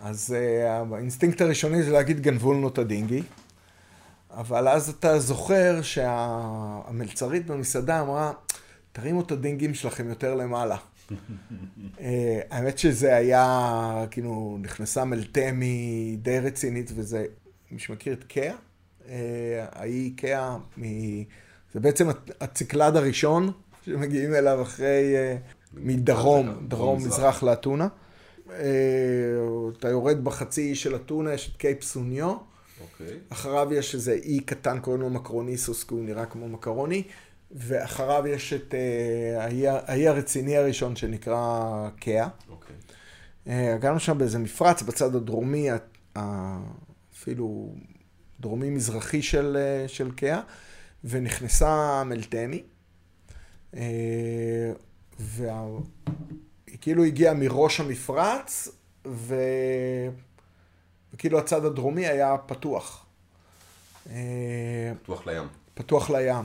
אז 0.00 0.36
אה, 0.38 0.82
האינסטינקט 0.92 1.40
הראשוני 1.40 1.82
זה 1.82 1.90
להגיד 1.90 2.20
גנבו 2.20 2.52
לנו 2.52 2.68
את 2.68 2.78
ה 2.78 2.84
dinghy. 2.84 3.22
אבל 4.30 4.68
אז 4.68 4.88
אתה 4.88 5.18
זוכר 5.18 5.82
שהמלצרית 5.82 7.46
במסעדה 7.46 8.00
אמרה, 8.00 8.32
תרימו 8.92 9.20
את 9.20 9.32
ה 9.32 9.37
dinghies 9.37 9.74
שלכם 9.74 10.08
יותר 10.08 10.34
למעלה. 10.34 10.76
אה, 12.00 12.40
האמת 12.50 12.78
שזה 12.78 13.16
היה, 13.16 14.04
כאילו, 14.10 14.58
נכנסה 14.60 15.04
מלטמי 15.04 16.16
די 16.22 16.40
רצינית, 16.40 16.92
וזה, 16.94 17.24
מי 17.70 17.78
שמכיר 17.78 18.12
את 18.12 18.24
קאה, 18.24 18.50
אה, 18.50 18.54
ההיא 19.72 20.12
קאה, 20.16 20.56
מ- 20.80 21.22
זה 21.74 21.80
בעצם 21.80 22.08
הציקלד 22.40 22.96
הראשון 22.96 23.50
שמגיעים 23.84 24.34
אליו 24.34 24.62
אחרי, 24.62 25.14
אה, 25.16 25.36
מדרום, 25.74 26.64
דרום 26.68 26.96
מזרח. 26.96 27.42
לאתונה. 27.42 27.88
אתה 29.78 29.88
יורד 29.88 30.24
בחצי 30.24 30.60
אי 30.70 30.74
של 30.74 30.96
אתונה, 30.96 31.32
יש 31.34 31.50
את 31.52 31.56
קייפ 31.56 31.82
סוניו. 31.82 32.34
אוקיי. 32.80 33.18
אחריו 33.28 33.74
יש 33.74 33.94
איזה 33.94 34.12
אי 34.12 34.40
קטן, 34.40 34.78
קוראים 34.80 35.02
לו 35.02 35.10
מקרוניסוס, 35.10 35.84
כי 35.84 35.94
הוא 35.94 36.04
נראה 36.04 36.26
כמו 36.26 36.48
מקרוני. 36.48 37.02
ואחריו 37.50 38.26
יש 38.26 38.52
את 38.52 38.74
אה, 38.74 39.44
האי- 39.86 40.08
הרציני 40.08 40.56
הראשון 40.56 40.96
שנקרא 40.96 41.60
קאה. 42.00 42.28
אוקיי. 42.50 42.76
אה, 43.48 43.74
הגענו 43.74 44.00
שם 44.00 44.18
באיזה 44.18 44.38
מפרץ 44.38 44.82
בצד 44.82 45.14
הדרומי, 45.14 45.68
אפילו 47.14 47.72
דרומי-מזרחי 48.42 49.22
של, 49.22 49.56
אה, 49.60 49.88
של 49.88 50.10
קאה, 50.10 50.40
ונכנסה 51.04 52.02
מלטמי. 52.04 52.62
אה, 53.76 54.72
וה... 55.18 55.66
היא 56.66 56.78
כאילו 56.80 57.04
הגיעה 57.04 57.34
מראש 57.34 57.80
המפרץ, 57.80 58.68
ו... 59.06 59.34
וכאילו 61.14 61.38
הצד 61.38 61.64
הדרומי 61.64 62.06
היה 62.06 62.36
פתוח. 62.46 63.06
אה, 64.10 64.92
פתוח 65.02 65.26
לים. 65.26 65.48
פתוח 65.74 66.10
לים. 66.10 66.44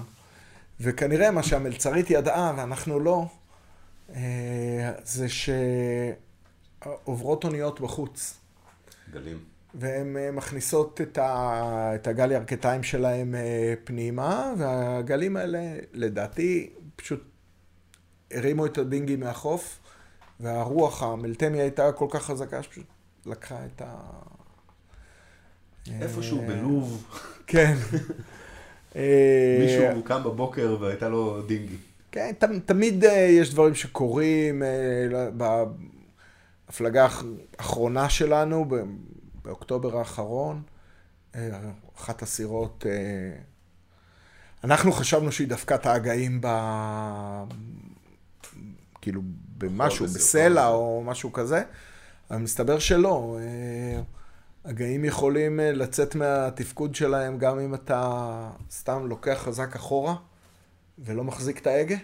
וכנראה 0.79 1.31
מה 1.31 1.43
שהמלצרית 1.43 2.09
ידעה, 2.09 2.53
ואנחנו 2.57 2.99
לא, 2.99 3.25
זה 5.03 5.27
שעוברות 6.83 7.43
אוניות 7.43 7.81
בחוץ, 7.81 8.37
גלים. 9.11 9.56
והן 9.75 10.17
אה, 10.17 10.31
מכניסות 10.31 11.01
את, 11.01 11.17
ה... 11.17 11.91
את 11.95 12.07
הגל 12.07 12.31
ירכתיים 12.31 12.83
שלהם 12.83 13.35
אה, 13.35 13.73
פנימה, 13.83 14.53
והגלים 14.57 15.37
האלה, 15.37 15.59
לדעתי, 15.93 16.69
פשוט 16.95 17.23
הרימו 18.31 18.65
את 18.65 18.77
הדינגי 18.77 19.15
מהחוף, 19.15 19.79
והרוח 20.39 21.03
המלטמי 21.03 21.61
הייתה 21.61 21.91
כל 21.91 22.07
כך 22.09 22.23
חזקה, 22.23 22.63
שפשוט 22.63 22.85
לקחה 23.25 23.57
את 23.65 23.81
ה... 23.81 23.95
איפשהו 26.01 26.41
אה, 26.41 26.47
בלוב, 26.47 27.07
כן. 27.47 27.75
מישהו 29.59 30.03
קם 30.03 30.23
בבוקר 30.23 30.77
והייתה 30.79 31.09
לו 31.09 31.41
דינגי. 31.41 31.75
כן, 32.11 32.31
ת, 32.39 32.43
תמיד 32.65 33.03
יש 33.29 33.53
דברים 33.53 33.75
שקורים. 33.75 34.63
Uh, 34.63 34.65
בהפלגה 36.67 37.03
האח- 37.03 37.23
האחרונה 37.59 38.09
שלנו, 38.09 38.65
באוקטובר 39.47 39.97
האחרון, 39.97 40.61
uh, 41.33 41.37
אחת 41.97 42.21
הסירות, 42.21 42.83
uh, 42.83 44.63
אנחנו 44.63 44.91
חשבנו 44.91 45.31
שהיא 45.31 45.47
דפקה 45.47 45.75
את 45.75 45.85
ההגאים 45.85 46.41
ב... 46.41 46.47
כאילו 49.01 49.21
במשהו. 49.57 50.05
בסלע 50.05 50.67
או 50.67 51.03
משהו 51.05 51.33
כזה, 51.33 51.63
אבל 52.31 52.39
מסתבר 52.39 52.79
שלא. 52.79 53.37
Uh, 53.39 54.03
הגאים 54.69 55.05
יכולים 55.05 55.59
לצאת 55.63 56.15
מהתפקוד 56.15 56.95
שלהם 56.95 57.37
גם 57.37 57.59
אם 57.59 57.73
אתה 57.73 58.49
סתם 58.71 59.07
לוקח 59.07 59.37
חזק 59.43 59.75
אחורה 59.75 60.15
ולא 60.99 61.23
מחזיק 61.23 61.59
את 61.59 61.67
ההגה. 61.67 61.97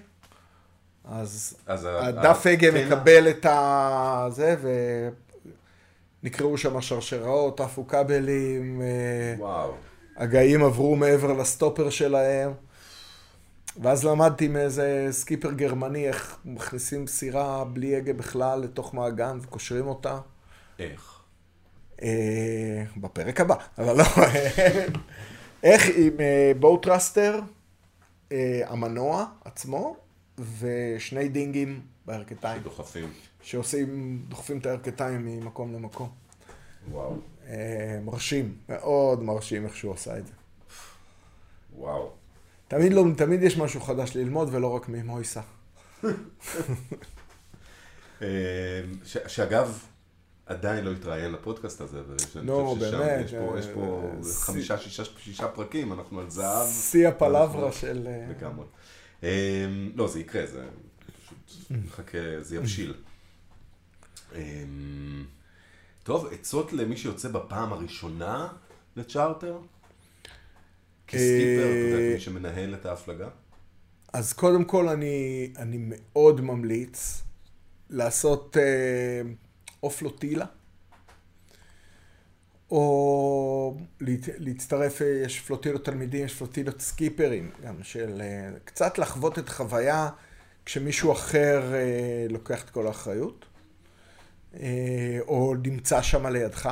אז 1.05 1.57
אז 1.65 1.87
הדף 1.91 2.45
הגה 2.45 2.67
הקטע- 2.67 2.85
מקבל 2.85 3.29
את 3.29 3.45
ה... 3.45 4.25
זה, 4.29 4.55
ונקראו 6.23 6.57
שם 6.57 6.81
שרשראות, 6.81 7.59
עפו 7.59 7.87
כבלים, 7.87 8.81
אה. 8.81 9.65
הגאים 10.17 10.63
עברו 10.63 10.95
מעבר 10.95 11.33
לסטופר 11.33 11.89
שלהם. 11.89 12.51
ואז 13.81 14.05
למדתי 14.05 14.47
מאיזה 14.47 15.07
סקיפר 15.11 15.51
גרמני 15.51 16.07
איך 16.07 16.37
מכניסים 16.45 17.07
סירה 17.07 17.65
בלי 17.65 17.95
הגה 17.95 18.13
בכלל 18.13 18.61
לתוך 18.61 18.93
מעגן 18.93 19.37
וקושרים 19.41 19.87
אותה. 19.87 20.19
איך? 20.79 21.19
אה, 22.01 22.83
בפרק 22.97 23.41
הבא, 23.41 23.55
אבל 23.77 23.97
לא. 23.97 24.03
איך 25.63 25.89
עם 25.95 26.13
bow 26.59 26.79
thruster, 26.79 27.39
המנוע 28.65 29.25
עצמו, 29.45 29.95
ושני 30.59 31.29
dinghies 31.29 31.81
בירכתיים, 32.05 32.61
דוחפים. 32.61 33.09
שעושים, 33.43 34.19
דוחפים 34.27 34.57
את 34.57 34.65
הירכתיים 34.65 35.25
ממקום 35.25 35.73
למקום. 35.73 36.09
וואו. 36.91 37.15
אה, 37.47 37.99
מרשים, 38.05 38.55
מאוד 38.69 39.23
מרשים 39.23 39.65
איך 39.65 39.75
שהוא 39.77 39.93
עשה 39.93 40.17
את 40.17 40.27
זה. 40.27 40.33
וואו. 41.77 42.11
תמיד, 42.67 42.93
לא, 42.93 43.03
תמיד 43.17 43.43
יש 43.43 43.57
משהו 43.57 43.81
חדש 43.81 44.15
ללמוד, 44.15 44.49
ולא 44.51 44.67
רק 44.67 44.89
ממויסה. 44.89 45.41
אה, 48.21 48.27
ש- 49.05 49.17
שאגב, 49.27 49.79
עדיין 50.45 50.85
לא 50.85 50.91
התראיין 50.91 51.31
לפודקאסט 51.31 51.81
הזה, 51.81 52.01
ואני 52.07 52.17
חושב 52.51 52.85
ששם 52.85 52.97
באמת, 52.99 53.25
יש 53.25 53.33
פה, 53.33 53.55
יש 53.59 53.65
פה 53.73 54.01
אה, 54.17 54.33
חמישה, 54.33 54.77
שישה, 54.77 55.03
שישה 55.17 55.47
פרקים, 55.47 55.93
אנחנו 55.93 56.19
על 56.19 56.29
זהב. 56.29 56.67
שיא 56.67 57.07
הפלברה 57.07 57.71
של... 57.71 58.07
אה, 58.07 58.25
לגמרי. 58.29 58.65
אה, 59.23 59.65
לא, 59.95 60.07
זה 60.07 60.19
יקרה, 60.19 60.45
זה 60.45 60.65
פשוט 61.47 61.71
מחכה, 61.71 62.17
זה 62.41 62.55
יבשיל. 62.55 62.93
אה, 64.35 64.63
טוב, 66.03 66.27
עצות 66.33 66.73
למי 66.73 66.97
שיוצא 66.97 67.29
בפעם 67.29 67.73
הראשונה 67.73 68.47
לצ'ארטר? 68.95 69.59
כסקיפר, 71.07 71.71
אתה 71.71 71.77
יודע, 71.77 71.97
אה, 71.97 72.09
כמי 72.11 72.19
שמנהל 72.19 72.75
את 72.75 72.85
ההפלגה? 72.85 73.29
אז 74.13 74.33
קודם 74.33 74.63
כל 74.63 74.89
אני, 74.89 75.49
אני 75.57 75.77
מאוד 75.79 76.41
ממליץ 76.41 77.23
לעשות 77.89 78.57
אה, 78.57 79.21
או 79.83 79.89
פלוטילה, 79.89 80.45
או 82.71 83.77
להת, 84.01 84.29
להצטרף, 84.37 85.01
אה, 85.01 85.07
יש 85.07 85.39
פלוטילות 85.39 85.85
תלמידים, 85.85 86.25
יש 86.25 86.33
פלוטילות 86.33 86.81
סקיפרים, 86.81 87.51
גם 87.63 87.83
של 87.83 88.21
אה, 88.21 88.49
קצת 88.65 88.97
לחוות 88.97 89.39
את 89.39 89.49
חוויה 89.49 90.09
כשמישהו 90.65 91.11
אחר 91.11 91.73
אה, 91.73 92.25
לוקח 92.29 92.63
את 92.63 92.69
כל 92.69 92.87
האחריות, 92.87 93.45
אה, 93.45 93.52
או 95.27 95.55
נמצא 95.63 96.01
שם 96.01 96.25
לידך. 96.25 96.69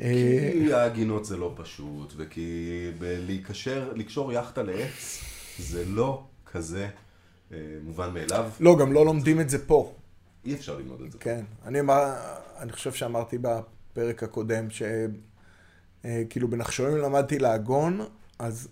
אה, 0.00 0.50
כי 0.52 0.72
ההגינות 0.72 1.24
זה 1.24 1.36
לא 1.36 1.54
פשוט, 1.56 2.12
וכי 2.16 2.90
להיקשר, 3.00 3.92
לקשור 3.94 4.32
יאכטה 4.32 4.62
לעץ, 4.62 5.24
זה 5.58 5.84
לא 5.86 6.24
כזה 6.52 6.88
אה, 7.52 7.58
מובן 7.82 8.14
מאליו. 8.14 8.50
לא, 8.60 8.78
גם 8.78 8.92
לא 8.92 9.04
לומדים 9.04 9.40
את 9.40 9.50
זה 9.50 9.66
פה. 9.66 9.94
אי 10.44 10.54
אפשר 10.54 10.78
ללמוד 10.78 11.00
את 11.00 11.12
זה. 11.12 11.18
כן, 11.18 11.44
אני, 11.66 11.80
אמר, 11.80 12.14
אני 12.58 12.72
חושב 12.72 12.92
שאמרתי 12.92 13.38
בפרק 13.38 14.22
הקודם, 14.22 14.66
שכאילו 14.70 16.48
בנחשונים 16.48 16.96
למדתי 16.96 17.38
לעגון, 17.38 18.00
אז 18.38 18.68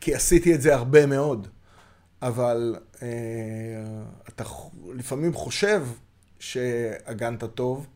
כי 0.00 0.14
עשיתי 0.14 0.54
את 0.54 0.62
זה 0.62 0.74
הרבה 0.74 1.06
מאוד, 1.06 1.48
אבל 2.22 2.76
אה, 3.02 3.08
אתה 4.28 4.44
לפעמים 4.94 5.32
חושב 5.32 5.86
שהגנת 6.44 7.44
טוב, 7.44 7.86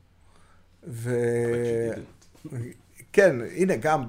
ו... 0.85 1.15
כן, 3.13 3.37
הנה, 3.57 3.77
גם 3.77 4.05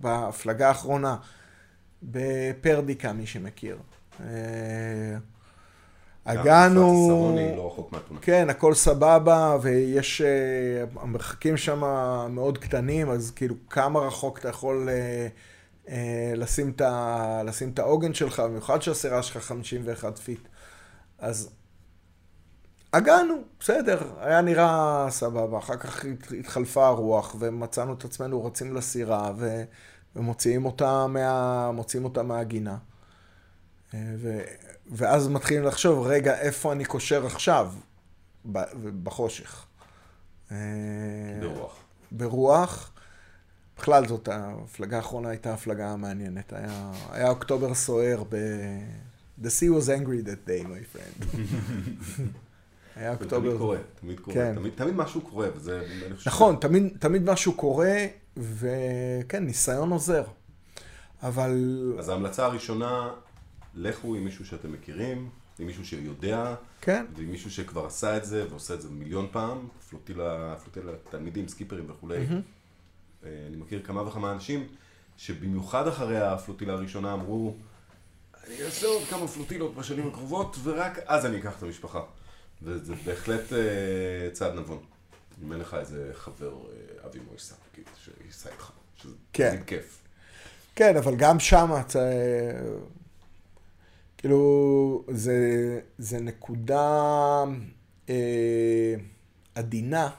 בהפלגה 0.00 0.68
האחרונה, 0.68 1.16
בפרדיקה, 2.02 3.12
מי 3.12 3.26
שמכיר. 3.26 3.78
אה, 4.20 4.26
הגענו... 6.26 7.36
לא. 7.56 7.88
כן, 8.20 8.50
הכל 8.50 8.74
סבבה, 8.74 9.56
ויש... 9.62 10.20
אה, 10.20 10.84
המרחקים 11.02 11.56
שם 11.56 11.80
מאוד 12.30 12.58
קטנים, 12.58 13.10
אז 13.10 13.32
כאילו 13.36 13.54
כמה 13.70 14.00
רחוק 14.00 14.38
אתה 14.38 14.48
יכול 14.48 14.88
אה, 15.88 16.32
לשים 16.36 16.72
את 17.72 17.78
העוגן 17.78 18.14
שלך, 18.14 18.40
במיוחד 18.40 18.82
שהסירה 18.82 19.22
שלך 19.22 19.44
51 19.44 20.18
פיט. 20.18 20.48
אז 21.18 21.50
הגענו, 22.92 23.34
בסדר, 23.60 24.00
היה 24.20 24.40
נראה 24.40 25.06
סבבה. 25.10 25.58
אחר 25.58 25.76
כך 25.76 26.04
הת- 26.04 26.32
התחלפה 26.40 26.86
הרוח, 26.86 27.36
ומצאנו 27.38 27.92
את 27.94 28.04
עצמנו 28.04 28.44
רצים 28.44 28.74
לסירה, 28.76 29.32
ו... 29.36 29.62
ומוציאים 30.16 30.64
אותה, 30.64 31.06
מה... 31.06 31.70
אותה 32.04 32.22
מהגינה. 32.22 32.76
אה, 33.94 34.14
ו... 34.18 34.40
ואז 34.92 35.28
מתחילים 35.28 35.64
לחשוב, 35.64 36.06
רגע, 36.06 36.38
איפה 36.38 36.72
אני 36.72 36.84
קושר 36.84 37.26
עכשיו? 37.26 37.72
ב- 38.52 39.02
בחושך. 39.02 39.66
אה, 40.52 40.56
ברוח. 41.40 41.76
ברוח. 42.12 42.92
בכלל 43.78 44.08
זאת, 44.08 44.28
ההפלגה 44.28 44.96
האחרונה 44.96 45.28
הייתה 45.28 45.54
הפלגה 45.54 45.96
מעניינת. 45.96 46.52
היה, 46.52 46.92
היה 47.10 47.28
אוקטובר 47.28 47.74
סוער 47.74 48.22
ב... 48.28 48.36
The 49.42 49.48
sea 49.48 49.70
was 49.80 49.88
angry 49.88 50.26
that 50.26 50.48
day, 50.48 50.64
my 50.66 50.96
friend. 50.96 51.24
היה 53.00 53.12
זה 53.12 53.18
תמיד 53.18 53.32
אוקטובר... 53.32 53.58
קורה, 53.58 53.78
תמיד 54.00 54.20
קורה. 54.20 54.34
כן. 54.36 54.54
תמיד- 54.54 54.72
תמיד 54.76 54.94
משהו 54.94 55.20
קורה, 55.20 55.48
וזה... 55.56 55.86
נכון, 56.26 56.56
תמיד, 56.56 56.96
תמיד 56.98 57.30
משהו 57.30 57.52
קורה, 57.52 57.96
וכן, 58.36 59.44
ניסיון 59.44 59.90
עוזר. 59.92 60.24
אבל... 61.22 61.54
אז 61.98 62.08
ההמלצה 62.08 62.44
הראשונה, 62.46 63.10
לכו 63.74 64.14
עם 64.14 64.24
מישהו 64.24 64.46
שאתם 64.46 64.72
מכירים, 64.72 65.28
עם 65.58 65.66
מישהו 65.66 65.86
שיודע, 65.86 66.54
כן, 66.80 67.06
ועם 67.16 67.30
מישהו 67.30 67.50
שכבר 67.50 67.86
עשה 67.86 68.16
את 68.16 68.24
זה, 68.24 68.44
ועושה 68.50 68.74
את 68.74 68.80
זה 68.82 68.88
מיליון 68.90 69.26
פעם, 69.32 69.68
פלוטילה, 69.90 70.56
פלוטילה, 70.56 70.92
תלמידים, 71.10 71.48
סקיפרים 71.48 71.84
וכולי. 71.90 72.16
אה, 72.16 73.28
אני 73.48 73.56
מכיר 73.56 73.82
כמה 73.82 74.02
וכמה 74.02 74.32
אנשים 74.32 74.66
שבמיוחד 75.16 75.88
אחרי 75.88 76.18
הפלוטילה 76.20 76.72
הראשונה 76.72 77.12
אמרו, 77.12 77.54
אני 78.46 78.62
אעשה 78.62 78.86
עוד 78.86 79.02
כמה 79.10 79.28
פלוטילות 79.28 79.74
בשנים 79.74 80.08
הקרובות, 80.08 80.56
ורק 80.62 80.98
אז 81.06 81.26
אני 81.26 81.38
אקח 81.38 81.58
את 81.58 81.62
המשפחה. 81.62 82.00
וזה 82.62 82.94
בהחלט 83.04 83.52
אה, 83.52 84.30
צעד 84.32 84.54
נבון. 84.54 84.78
אם 85.42 85.52
אין 85.52 85.60
לך 85.60 85.76
איזה 85.80 86.10
חבר, 86.14 86.52
אה, 86.52 87.06
אבי 87.06 87.18
מויסה, 87.28 87.54
נגיד, 87.72 87.84
שייסע 88.04 88.50
איתך, 88.50 88.70
שזה 88.96 89.14
כן. 89.32 89.62
כיף. 89.66 89.98
כן, 90.76 90.96
אבל 90.96 91.16
גם 91.16 91.40
שם, 91.40 91.70
אתה... 91.80 91.98
כאילו, 94.18 95.04
זה, 95.10 95.80
זה 95.98 96.20
נקודה 96.20 97.44
אה, 98.08 98.94
עדינה 99.54 100.10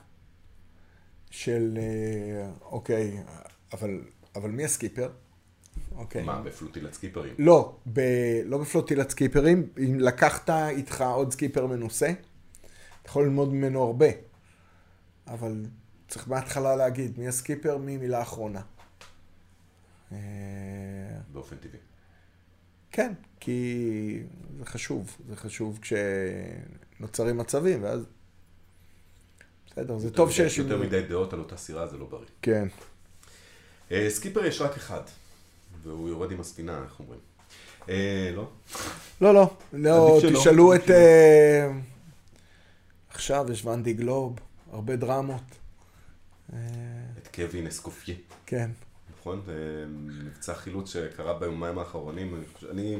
של, 1.29 1.77
אה, 1.81 2.49
אוקיי, 2.61 3.17
אבל, 3.73 4.01
אבל 4.35 4.49
מי 4.49 4.65
הסקיפר? 4.65 5.09
אוקיי. 5.95 6.23
מה, 6.23 6.41
בפלוטילת 6.41 6.93
סקיפרים? 6.93 7.33
לא, 7.37 7.75
ב, 7.93 8.01
לא 8.45 8.57
בפלוטילת 8.57 9.09
סקיפרים, 9.09 9.69
אם 9.77 9.99
לקחת 9.99 10.49
איתך 10.49 11.01
עוד 11.01 11.31
סקיפר 11.31 11.65
מנוסה, 11.67 12.11
אתה 13.01 13.09
יכול 13.09 13.23
ללמוד 13.23 13.53
ממנו 13.53 13.83
הרבה, 13.83 14.07
אבל 15.27 15.65
צריך 16.07 16.27
מההתחלה 16.27 16.75
להגיד 16.75 17.19
מי 17.19 17.27
הסקיפר, 17.27 17.77
מי 17.77 17.97
מילה 17.97 18.21
אחרונה. 18.21 18.61
אה, 20.11 20.17
באופן 21.33 21.55
טבעי. 21.55 21.79
כן, 22.91 23.13
כי 23.39 24.23
זה 24.59 24.65
חשוב, 24.65 25.17
זה 25.29 25.35
חשוב 25.35 25.79
כשנוצרים 25.81 27.37
מצבים, 27.37 27.83
ואז... 27.83 28.05
בסדר, 29.67 29.97
זה 29.97 30.11
טוב 30.11 30.31
שיש... 30.31 30.57
יותר 30.57 30.77
מדי 30.81 31.01
דעות 31.01 31.33
על 31.33 31.39
אותה 31.39 31.57
סירה 31.57 31.87
זה 31.87 31.97
לא 31.97 32.05
בריא. 32.05 32.27
כן. 32.41 32.67
אה, 33.91 34.09
סקיפר 34.09 34.45
יש 34.45 34.61
רק 34.61 34.75
אחד, 34.77 35.01
והוא 35.83 36.09
יורד 36.09 36.31
עם 36.31 36.39
הספינה, 36.39 36.83
איך 36.83 36.99
אומרים? 36.99 37.19
אה, 37.89 38.31
לא? 38.35 38.49
לא, 39.21 39.33
לא, 39.33 39.49
לא, 39.73 40.19
תשאלו 40.33 40.75
את... 40.75 40.89
אה, 43.11 43.15
עכשיו 43.15 43.45
יש 43.51 43.65
ואנדי 43.65 43.93
גלוב, 43.93 44.35
הרבה 44.71 44.95
דרמות. 44.95 45.41
אה, 46.53 46.57
את 47.17 47.27
קווין 47.35 47.67
אסקופיה, 47.67 48.15
כן. 48.45 48.71
נכון? 49.19 49.41
זה 49.45 49.85
מבצע 49.89 50.53
חילוץ 50.53 50.93
שקרה 50.93 51.33
ביומיים 51.39 51.79
האחרונים. 51.79 52.43
אני 52.71 52.97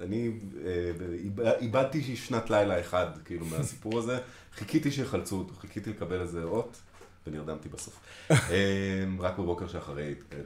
אני... 0.00 0.30
אה, 0.66 0.90
איב- 1.14 1.40
איבדתי 1.40 2.16
שנת 2.16 2.50
לילה 2.50 2.80
אחד, 2.80 3.06
כאילו, 3.24 3.46
מהסיפור 3.46 3.98
הזה. 3.98 4.18
חיכיתי 4.56 4.90
שיחלצו 4.90 5.38
אותו, 5.38 5.54
חיכיתי 5.54 5.90
לקבל 5.90 6.20
איזה 6.20 6.42
אות, 6.42 6.76
ונרדמתי 7.26 7.68
בסוף. 7.68 8.00
אה, 8.30 8.36
רק 9.18 9.38
בבוקר 9.38 9.68
שאחרי, 9.68 10.14
אה, 10.32 10.38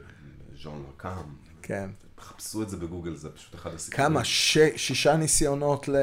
ז'אן 0.63 0.83
לקאם. 0.95 1.25
כן. 1.61 1.89
חפשו 2.19 2.61
את 2.61 2.69
זה 2.69 2.77
בגוגל, 2.77 3.15
זה 3.15 3.29
פשוט 3.29 3.55
אחד 3.55 3.73
הסיפורים. 3.73 4.07
כמה? 4.09 4.23
ש... 4.23 4.57
שישה 4.75 5.15
ניסיונות 5.17 5.87
ל... 5.87 5.95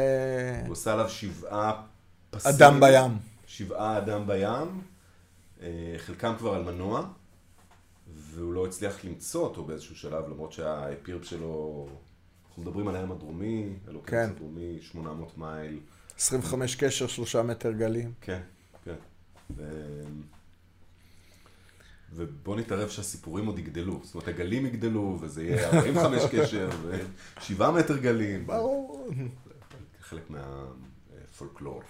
הוא 0.64 0.72
עושה 0.72 0.92
עליו 0.92 1.08
שבעה 1.08 1.82
פסים. 2.30 2.52
אדם 2.54 2.80
בים. 2.80 3.18
שבעה 3.46 3.98
אדם 3.98 4.26
בים, 4.26 4.82
אה, 5.62 5.94
חלקם 5.98 6.34
כבר 6.38 6.54
על 6.54 6.62
מנוע, 6.62 7.08
והוא 8.16 8.54
לא 8.54 8.66
הצליח 8.66 9.04
למצוא 9.04 9.42
אותו 9.42 9.64
באיזשהו 9.64 9.96
שלב, 9.96 10.28
למרות 10.28 10.52
שהאפירפ 10.52 11.24
שלו, 11.24 11.86
אנחנו 12.48 12.62
מדברים 12.62 12.88
על 12.88 12.96
הים 12.96 13.12
הדרומי, 13.12 13.68
אלוקי 13.88 14.10
כן. 14.10 14.30
הדרומי, 14.30 14.78
800 14.82 15.38
מייל, 15.38 15.78
25 16.18 16.76
קשר, 16.76 17.06
שלושה 17.06 17.42
מטר 17.42 17.72
גלים. 17.72 18.12
כן, 18.20 18.40
כן. 18.84 18.94
ו... 19.56 19.62
ובוא 22.12 22.56
נתערב 22.56 22.88
שהסיפורים 22.88 23.46
עוד 23.46 23.58
יגדלו, 23.58 24.00
זאת 24.02 24.14
אומרת 24.14 24.28
הגלים 24.28 24.66
יגדלו, 24.66 25.18
וזה 25.20 25.44
יהיה 25.44 25.70
45 25.70 26.22
קשר, 26.32 26.68
ו-7 26.82 27.70
מטר 27.70 27.96
גלים. 27.96 28.46
ברור. 28.46 29.10
חלק 30.00 30.30
מהפולקלור. 30.30 31.82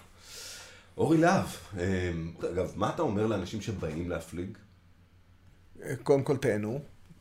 אורי 1.01 1.17
להב, 1.17 1.45
אה, 1.77 2.11
אגב, 2.53 2.71
מה 2.75 2.89
אתה 2.89 3.01
אומר 3.01 3.27
לאנשים 3.27 3.61
שבאים 3.61 4.09
להפליג? 4.09 4.57
קודם 6.03 6.23
כל 6.23 6.37
תהנו, 6.37 6.79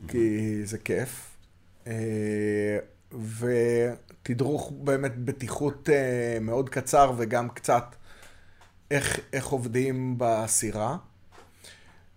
כי 0.09 0.67
זה 0.67 0.79
כיף. 0.79 1.37
אה, 1.87 2.79
ותדרוך 3.13 4.73
באמת 4.73 5.19
בטיחות 5.19 5.89
אה, 5.93 6.39
מאוד 6.41 6.69
קצר 6.69 7.13
וגם 7.17 7.49
קצת 7.49 7.85
איך, 8.91 9.21
איך 9.33 9.47
עובדים 9.47 10.15
בסירה. 10.19 10.97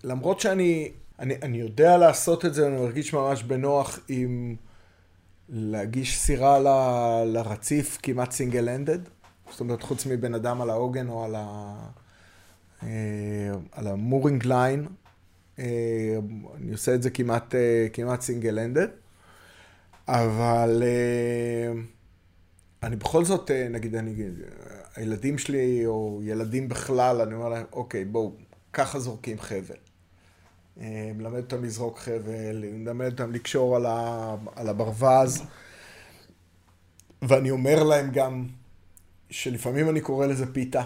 למרות 0.04 0.40
שאני 0.40 0.92
אני, 1.20 1.36
אני 1.42 1.58
יודע 1.58 1.98
לעשות 1.98 2.46
את 2.46 2.54
זה, 2.54 2.68
אני 2.68 2.76
מרגיש 2.76 3.14
ממש 3.14 3.44
בנוח 3.44 4.00
עם 4.08 4.56
להגיש 5.50 6.20
סירה 6.20 6.60
ל, 6.60 6.68
לרציף 7.26 7.98
כמעט 8.04 8.32
single 8.32 8.70
handed. 8.70 9.00
זאת 9.54 9.60
אומרת, 9.60 9.84
חוץ 9.84 10.06
מבן 10.06 10.34
אדם 10.34 10.62
על 10.62 10.70
העוגן 10.70 11.10
או 11.10 11.26
על, 11.26 11.36
ה, 11.36 11.76
אה, 12.84 12.90
על 13.72 13.88
ה 13.88 13.95
mooring 13.95 14.46
line, 14.46 14.88
אה, 15.60 15.66
אני 16.56 16.72
עושה 16.72 16.96
את 16.96 17.04
זה 17.04 17.10
כמעט, 17.10 17.56
אה, 17.56 17.88
כמעט 17.94 18.22
סינגל 18.22 18.60
אנדד. 18.60 18.88
אבל 20.08 20.84
אני 22.84 22.96
בכל 22.96 23.26
זאת, 23.26 23.52
נגיד, 23.52 23.96
אני, 23.96 24.16
הילדים 24.96 25.38
שלי, 25.38 25.86
או 25.86 26.20
ילדים 26.24 26.70
בכלל, 26.70 27.22
אני 27.22 27.34
אומר 27.34 27.50
להם, 27.50 27.66
אוקיי, 27.74 28.06
בואו, 28.06 28.32
ככה 28.74 29.00
זורקים 29.00 29.40
חבל. 29.40 29.76
מלמד 31.16 31.40
אותם 31.40 31.64
לזרוק 31.64 32.00
חבל, 32.00 32.64
מלמד 32.74 33.12
אותם 33.12 33.32
לקשור 33.32 33.76
על, 33.76 33.86
ה, 33.86 34.36
על 34.56 34.70
הברווז, 34.70 35.44
ואני 37.22 37.52
אומר 37.52 37.84
להם 37.84 38.12
גם 38.12 38.48
שלפעמים 39.30 39.90
אני 39.90 40.02
קורא 40.02 40.26
לזה 40.26 40.54
פיתה. 40.54 40.82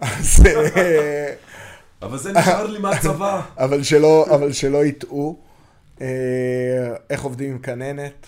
אז, 0.00 0.46
אה, 0.46 1.34
אבל 2.02 2.18
זה 2.18 2.32
נשאר 2.32 2.66
לי 2.66 2.78
מהצבא. 2.78 3.42
אבל 3.64 3.82
שלא, 3.82 4.26
אבל 4.34 4.52
שלא 4.52 4.84
יטעו. 4.84 5.42
אה, 6.00 6.96
איך 7.10 7.22
עובדים 7.22 7.50
עם 7.50 7.58
כננת, 7.58 8.26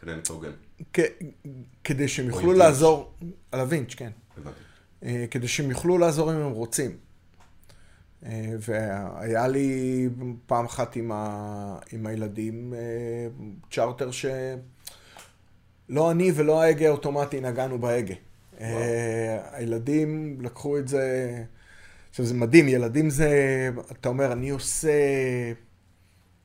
כננת 0.00 0.28
עוגן, 0.28 0.50
כדי 1.84 2.08
שהם 2.08 2.26
יוכלו 2.26 2.52
לעזור, 2.52 3.12
על 3.52 3.60
הווינץ', 3.60 3.94
כן. 3.94 4.10
אה, 5.04 5.24
כדי 5.30 5.48
שהם 5.48 5.70
יוכלו 5.70 5.98
לעזור 5.98 6.32
אם 6.32 6.36
הם 6.36 6.50
רוצים. 6.50 6.96
והיה 8.60 9.48
לי 9.48 10.08
פעם 10.46 10.64
אחת 10.64 10.96
עם, 10.96 11.12
ה... 11.12 11.78
עם 11.92 12.06
הילדים 12.06 12.74
צ'רטר 13.70 14.10
שלא 15.88 16.10
אני 16.10 16.32
ולא 16.34 16.62
ההגה 16.62 16.86
האוטומטי 16.86 17.40
נגענו 17.40 17.78
בהגה. 17.78 18.14
אה, 18.60 19.38
הילדים 19.52 20.38
לקחו 20.40 20.78
את 20.78 20.88
זה, 20.88 21.34
עכשיו 22.10 22.26
זה 22.26 22.34
מדהים, 22.34 22.68
ילדים 22.68 23.10
זה, 23.10 23.30
אתה 23.92 24.08
אומר, 24.08 24.32
אני 24.32 24.50
עושה, 24.50 24.92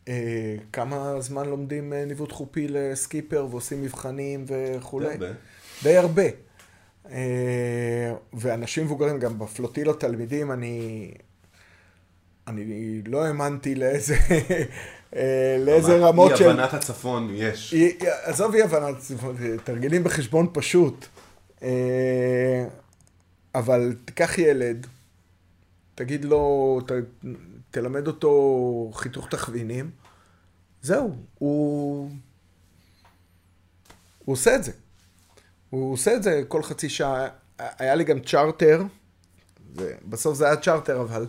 אה, 0.07 0.55
כמה 0.73 1.21
זמן 1.21 1.49
לומדים 1.49 1.93
אה, 1.93 2.05
ניווט 2.05 2.31
חופי 2.31 2.67
לסקיפר 2.67 3.47
ועושים 3.51 3.81
מבחנים 3.81 4.45
וכולי? 4.47 5.11
הרבה. 5.11 5.27
די 5.83 5.97
הרבה. 5.97 6.23
אה, 7.11 8.13
ואנשים 8.33 8.85
מבוגרים, 8.85 9.19
גם 9.19 9.39
בפלוטילות 9.39 10.01
תלמידים, 10.01 10.51
אני, 10.51 11.11
אני 12.47 13.01
לא 13.05 13.25
האמנתי 13.25 13.75
לאיזה, 13.75 14.15
לאיזה 15.59 15.99
מה- 15.99 16.07
רמות 16.07 16.37
של... 16.37 16.43
אי 16.43 16.49
הבנת 16.49 16.73
הצפון 16.73 17.29
יש. 17.33 17.73
עזוב 18.23 18.55
אי 18.55 18.61
הבנת, 18.63 18.95
תרגילים 19.63 20.03
בחשבון 20.03 20.47
פשוט. 20.53 21.05
אה, 21.63 22.65
אבל 23.55 23.95
תיקח 24.05 24.37
ילד, 24.37 24.87
תגיד 25.95 26.25
לו, 26.25 26.79
ת, 26.87 26.91
תלמד 27.71 28.07
אותו 28.07 28.91
חיתוך 28.93 29.27
תכווינים, 29.29 29.91
זהו, 30.81 31.15
הוא... 31.37 32.09
הוא 34.25 34.33
עושה 34.33 34.55
את 34.55 34.63
זה. 34.63 34.71
הוא 35.69 35.93
עושה 35.93 36.15
את 36.15 36.23
זה 36.23 36.41
כל 36.47 36.63
חצי 36.63 36.89
שעה. 36.89 37.27
היה 37.59 37.95
לי 37.95 38.03
גם 38.03 38.19
צ'רטר, 38.19 38.83
בסוף 40.09 40.37
זה 40.37 40.45
היה 40.45 40.55
צ'רטר, 40.55 41.01
אבל 41.01 41.27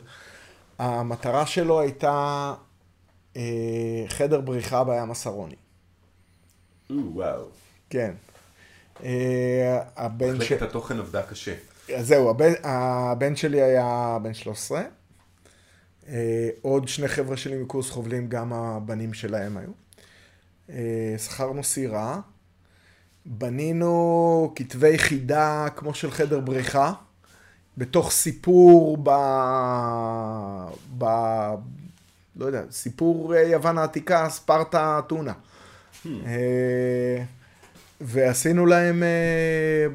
המטרה 0.79 1.47
שלו 1.47 1.81
הייתה 1.81 2.11
אה, 2.11 2.55
חדר 4.09 4.41
בריחה 4.41 4.85
בים 4.85 5.11
הסרוני. 5.11 5.55
או, 6.91 7.15
וואו. 7.15 7.45
כן. 7.91 8.15
אה, 9.05 9.83
הבן 9.97 10.37
ש... 10.37 10.45
מחלקת 10.45 10.63
התוכן 10.63 10.99
עבדה 10.99 11.23
קשה. 11.23 11.55
אז 11.97 12.07
זהו, 12.07 12.31
הבן, 12.31 12.53
הבן 12.63 13.37
שלי 13.37 13.63
היה 13.63 14.19
בן 14.23 14.35
13. 14.35 14.83
אה, 16.09 16.49
עוד 16.63 16.89
שני 16.89 17.09
חבר'ה 17.09 17.37
שלי 17.37 17.57
מקורס 17.57 17.91
חובלים, 17.91 18.29
גם 18.29 18.53
הבנים 18.53 19.15
שלהם 19.15 19.57
היו. 19.57 19.71
אה, 20.71 21.15
שכרנו 21.19 21.65
סירה, 21.65 22.21
בנינו 23.27 24.53
כתבי 24.57 24.99
חידה 24.99 25.67
כמו 25.77 25.95
של 25.95 26.11
חדר 26.11 26.41
בריחה, 26.41 26.93
בתוך 27.79 28.11
סיפור 28.11 28.99
ב... 29.03 29.11
ב... 30.99 31.05
לא 32.37 32.47
יודע, 32.47 32.63
סיפור 32.71 33.35
אה, 33.35 33.43
יוון 33.43 33.79
העתיקה, 33.79 34.29
ספרטה 34.31 34.99
אתונה. 34.99 35.33
Hmm. 35.33 36.09
אה, 36.27 37.25
ועשינו 38.01 38.67
להם 38.67 39.03
אה, 39.03 39.87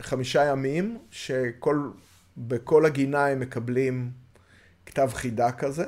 חמישה 0.00 0.44
ימים, 0.44 0.98
שכל, 1.10 1.90
בכל 2.36 2.86
הגינה 2.86 3.26
הם 3.26 3.40
מקבלים 3.40 4.10
כתב 4.86 5.10
חידה 5.14 5.52
כזה. 5.52 5.84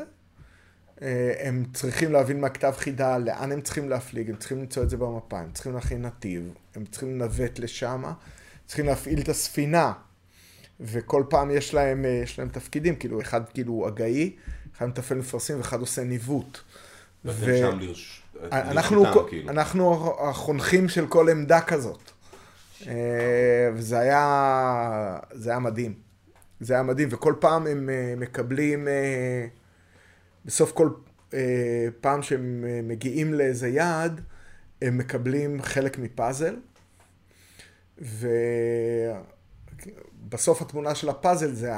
הם 1.40 1.64
צריכים 1.72 2.12
להבין 2.12 2.40
מהכתב 2.40 2.74
חידה 2.76 3.18
לאן 3.18 3.52
הם 3.52 3.60
צריכים 3.60 3.88
להפליג, 3.88 4.30
הם 4.30 4.36
צריכים 4.36 4.58
למצוא 4.58 4.82
את 4.82 4.90
זה 4.90 4.96
במפה, 4.96 5.40
הם 5.40 5.50
צריכים 5.52 5.74
להכין 5.74 6.02
נתיב, 6.02 6.54
הם 6.74 6.84
צריכים 6.84 7.14
לנווט 7.14 7.58
לשם, 7.58 8.02
צריכים 8.66 8.86
להפעיל 8.86 9.20
את 9.20 9.28
הספינה, 9.28 9.92
וכל 10.80 11.24
פעם 11.28 11.50
יש 11.50 11.74
להם, 11.74 12.04
יש 12.22 12.38
להם 12.38 12.48
תפקידים, 12.48 12.96
כאילו 12.96 13.20
אחד 13.20 13.48
כאילו 13.48 13.88
אגאי, 13.88 14.36
אחד 14.78 14.86
מתפעל 14.86 15.18
מפרסים 15.18 15.58
ואחד 15.58 15.80
עושה 15.80 16.04
ניווט. 16.04 16.58
ואתם 17.24 17.40
ו... 17.40 17.58
שם 17.58 17.78
לרש... 17.78 18.22
אנחנו, 18.52 19.04
כאילו. 19.28 19.50
אנחנו 19.50 20.14
החונכים 20.20 20.88
של 20.88 21.06
כל 21.06 21.28
עמדה 21.30 21.60
כזאת. 21.60 22.10
אה, 22.86 23.70
וזה 23.74 23.98
היה, 23.98 25.18
זה 25.32 25.50
היה 25.50 25.58
מדהים. 25.58 25.94
זה 26.60 26.74
היה 26.74 26.82
מדהים, 26.82 27.08
וכל 27.12 27.34
פעם 27.40 27.66
הם 27.66 27.90
אה, 27.90 28.14
מקבלים, 28.16 28.88
אה, 28.88 29.46
בסוף 30.44 30.72
כל 30.72 30.90
פעם 32.00 32.22
שהם 32.22 32.64
מגיעים 32.82 33.34
לאיזה 33.34 33.68
יעד, 33.68 34.20
הם 34.82 34.98
מקבלים 34.98 35.62
חלק 35.62 35.98
מפאזל, 35.98 36.56
ובסוף 40.28 40.62
התמונה 40.62 40.94
של 40.94 41.08
הפאזל 41.08 41.52
זה 41.52 41.72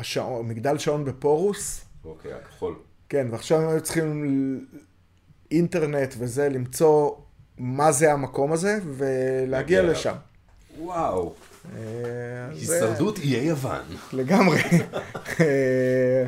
השעון, 0.00 0.48
מגדל 0.48 0.78
שעון 0.78 1.04
בפורוס. 1.04 1.84
אוקיי, 2.04 2.32
הכחול. 2.32 2.74
כן, 3.08 3.26
ועכשיו 3.30 3.60
הם 3.60 3.68
היו 3.68 3.80
צריכים 3.80 4.66
אינטרנט 5.50 6.14
וזה, 6.18 6.48
למצוא 6.48 7.10
מה 7.58 7.92
זה 7.92 8.12
המקום 8.12 8.52
הזה, 8.52 8.78
ולהגיע 8.96 9.82
לשם. 9.82 10.14
וואו. 10.78 11.34
אה, 11.76 11.80
הישרדות 12.50 13.18
איי 13.18 13.44
יוון. 13.44 13.82
לגמרי. 14.12 14.60
אה, 15.40 16.26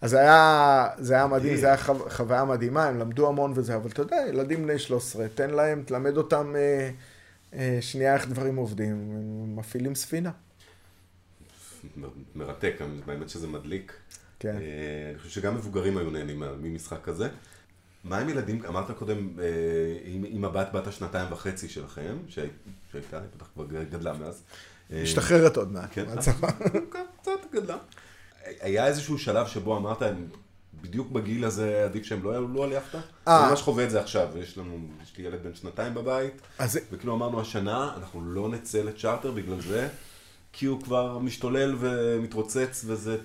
אז 0.00 0.10
זה 0.10 0.20
היה, 0.20 0.88
זה 0.98 1.14
היה 1.14 1.26
מדהים, 1.26 1.64
היה 1.64 1.76
חו, 1.76 1.94
חוויה 2.10 2.44
מדהימה, 2.44 2.84
הם 2.84 2.98
למדו 2.98 3.28
המון 3.28 3.52
וזה, 3.54 3.76
אבל 3.76 3.90
אתה 3.90 4.02
יודע, 4.02 4.16
ילדים 4.28 4.62
בני 4.62 4.78
13, 4.78 5.26
תן 5.34 5.50
להם, 5.50 5.82
תלמד 5.86 6.16
אותם 6.16 6.54
אה, 7.54 7.78
שנייה 7.80 8.14
איך 8.14 8.28
דברים 8.28 8.56
עובדים, 8.56 8.96
מפעילים 9.56 9.94
ספינה. 9.94 10.30
מרתק, 12.34 12.74
באמת 13.06 13.28
שזה 13.28 13.46
מדליק. 13.46 13.92
כן. 14.38 14.56
אה, 14.56 15.10
אני 15.10 15.18
חושב 15.18 15.30
שגם 15.30 15.54
מבוגרים 15.54 15.98
היו 15.98 16.10
נהנים 16.10 16.42
ממשחק 16.62 16.98
כזה. 17.02 17.28
מה 18.04 18.18
עם 18.18 18.28
ילדים, 18.28 18.64
אמרת 18.68 18.90
קודם, 18.90 19.28
אה, 19.40 19.44
עם 20.28 20.44
הבת 20.44 20.68
בת 20.72 20.86
השנתיים 20.86 21.32
וחצי 21.32 21.68
שלכם, 21.68 22.16
שהייתה, 22.28 23.18
היא 23.18 23.28
בטח 23.36 23.46
כבר 23.54 23.66
גדלה 23.66 24.12
מאז. 24.12 24.42
אה, 24.92 25.02
משתחררת 25.02 25.56
עוד 25.56 25.72
מעט. 25.72 25.88
כן, 25.92 26.04
קצת 27.20 27.52
גדלה. 27.52 27.76
היה 28.60 28.86
איזשהו 28.86 29.18
שלב 29.18 29.46
שבו 29.46 29.76
אמרת, 29.76 30.02
בדיוק 30.82 31.10
בגיל 31.10 31.44
הזה 31.44 31.84
עדיף 31.84 32.04
שהם 32.04 32.24
לא 32.24 32.30
יעלו 32.30 32.62
על 32.62 32.72
יאכטה? 32.72 33.00
אני 33.26 33.50
ממש 33.50 33.62
חווה 33.62 33.84
את 33.84 33.90
זה 33.90 34.00
עכשיו, 34.00 34.28
יש 34.38 34.58
לנו, 34.58 34.78
יש 35.02 35.18
לי 35.18 35.24
ילד 35.24 35.42
בן 35.42 35.54
שנתיים 35.54 35.94
בבית, 35.94 36.40
וכאילו 36.92 37.14
אמרנו 37.14 37.40
השנה, 37.40 37.94
אנחנו 37.96 38.20
לא 38.24 38.48
נצא 38.48 38.82
לצ'ארטר 38.82 39.30
בגלל 39.30 39.60
זה, 39.60 39.88
כי 40.58 40.66
הוא 40.66 40.80
כבר 40.82 41.18
משתולל 41.18 41.76
ומתרוצץ 41.78 42.84
וזה 42.86 43.16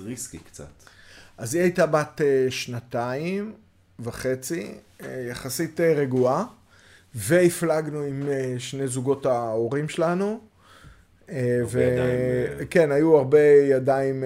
ריסקי 0.00 0.38
קצת. 0.38 0.68
אז 1.38 1.54
היא 1.54 1.62
הייתה 1.62 1.86
בת 1.86 2.20
אה, 2.20 2.46
שנתיים 2.50 3.52
וחצי, 4.00 4.74
אה, 5.02 5.26
יחסית 5.30 5.80
אה, 5.80 5.92
רגועה, 5.92 6.44
והפלגנו 7.14 8.02
עם 8.02 8.22
שני 8.58 8.88
זוגות 8.88 9.26
ההורים 9.26 9.88
שלנו. 9.88 10.40
ו... 11.66 11.96
כן, 12.70 12.92
היו 12.92 13.16
הרבה 13.16 13.40
ידיים 13.40 14.24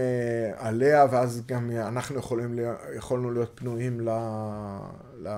עליה, 0.56 1.06
ואז 1.10 1.42
גם 1.46 1.70
אנחנו 1.70 2.18
יכולים, 2.18 2.58
יכולנו 2.96 3.30
להיות 3.30 3.52
פנויים 3.54 4.00
ל... 4.00 4.10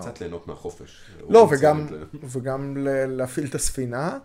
קצת 0.00 0.20
ליהנות 0.20 0.46
מהחופש. 0.46 1.00
לא, 1.28 1.48
וגם, 1.50 1.86
וגם 2.24 2.76
להפעיל 3.08 3.46
את 3.46 3.54
הספינה. 3.54 4.18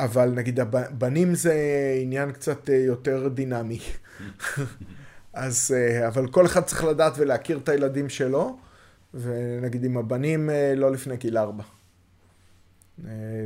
אבל 0.00 0.28
נגיד 0.28 0.60
הבנים 0.60 1.34
זה 1.34 1.54
עניין 2.02 2.32
קצת 2.32 2.70
אה, 2.70 2.74
יותר 2.74 3.28
דינמי. 3.28 3.78
אז, 5.32 5.74
אה, 5.76 6.08
אבל 6.08 6.28
כל 6.28 6.46
אחד 6.46 6.60
צריך 6.60 6.84
לדעת 6.84 7.12
ולהכיר 7.16 7.58
את 7.58 7.68
הילדים 7.68 8.08
שלו, 8.08 8.56
ונגיד 9.14 9.84
עם 9.84 9.96
הבנים 9.96 10.50
אה, 10.50 10.74
לא 10.76 10.92
לפני 10.92 11.16
גיל 11.16 11.38
ארבע. 11.38 11.62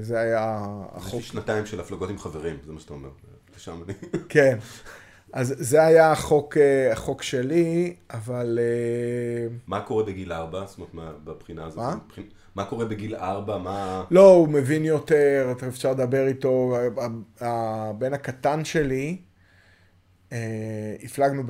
זה 0.01 0.19
היה 0.19 0.65
החוק. 0.93 1.21
יש 1.21 1.29
שנתיים 1.29 1.67
של 1.67 1.81
הפלגות 1.81 2.11
עם 2.11 2.19
חברים, 2.19 2.57
זה 2.67 2.73
מה 2.73 2.81
שאתה 2.81 2.95
אומר. 2.95 3.09
שם 3.57 3.81
אני. 3.85 3.95
כן. 4.29 4.59
אז 5.33 5.55
זה 5.59 5.83
היה 5.83 6.13
החוק, 6.13 6.57
החוק 6.93 7.23
שלי, 7.23 7.97
אבל... 8.11 8.59
מה 9.67 9.81
קורה 9.81 10.05
בגיל 10.05 10.33
ארבע? 10.33 10.67
זאת 10.67 10.81
אומרת, 10.93 11.25
בבחינה 11.25 11.65
הזאת? 11.65 11.79
מה? 11.79 11.97
מה 12.55 12.65
קורה 12.65 12.85
בגיל 12.85 13.17
ארבע? 13.17 13.59
מה... 13.59 14.05
לא, 14.11 14.35
הוא 14.35 14.49
מבין 14.49 14.85
יותר, 14.85 15.55
אפשר 15.69 15.91
לדבר 15.91 16.27
איתו. 16.27 16.77
הבן 17.41 18.15
הקטן 18.15 18.65
שלי, 18.65 19.19
אה, 20.33 20.97
הפלגנו 21.03 21.43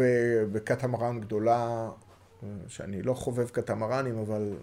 בקטמרן 0.53 1.21
גדולה, 1.21 1.91
שאני 2.69 3.03
לא 3.03 3.15
חובב 3.15 3.49
קטמרנים, 3.49 4.19
אבל... 4.19 4.57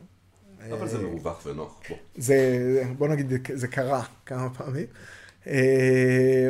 אבל 0.71 0.88
זה 0.88 0.97
מרווח 0.97 1.45
ונוח. 1.45 1.80
בוא. 1.89 1.97
זה, 2.15 2.84
בוא 2.97 3.08
נגיד, 3.08 3.34
זה 3.54 3.67
קרה 3.67 4.04
כמה 4.26 4.50
פעמים. 4.50 4.86
אה, 5.47 6.50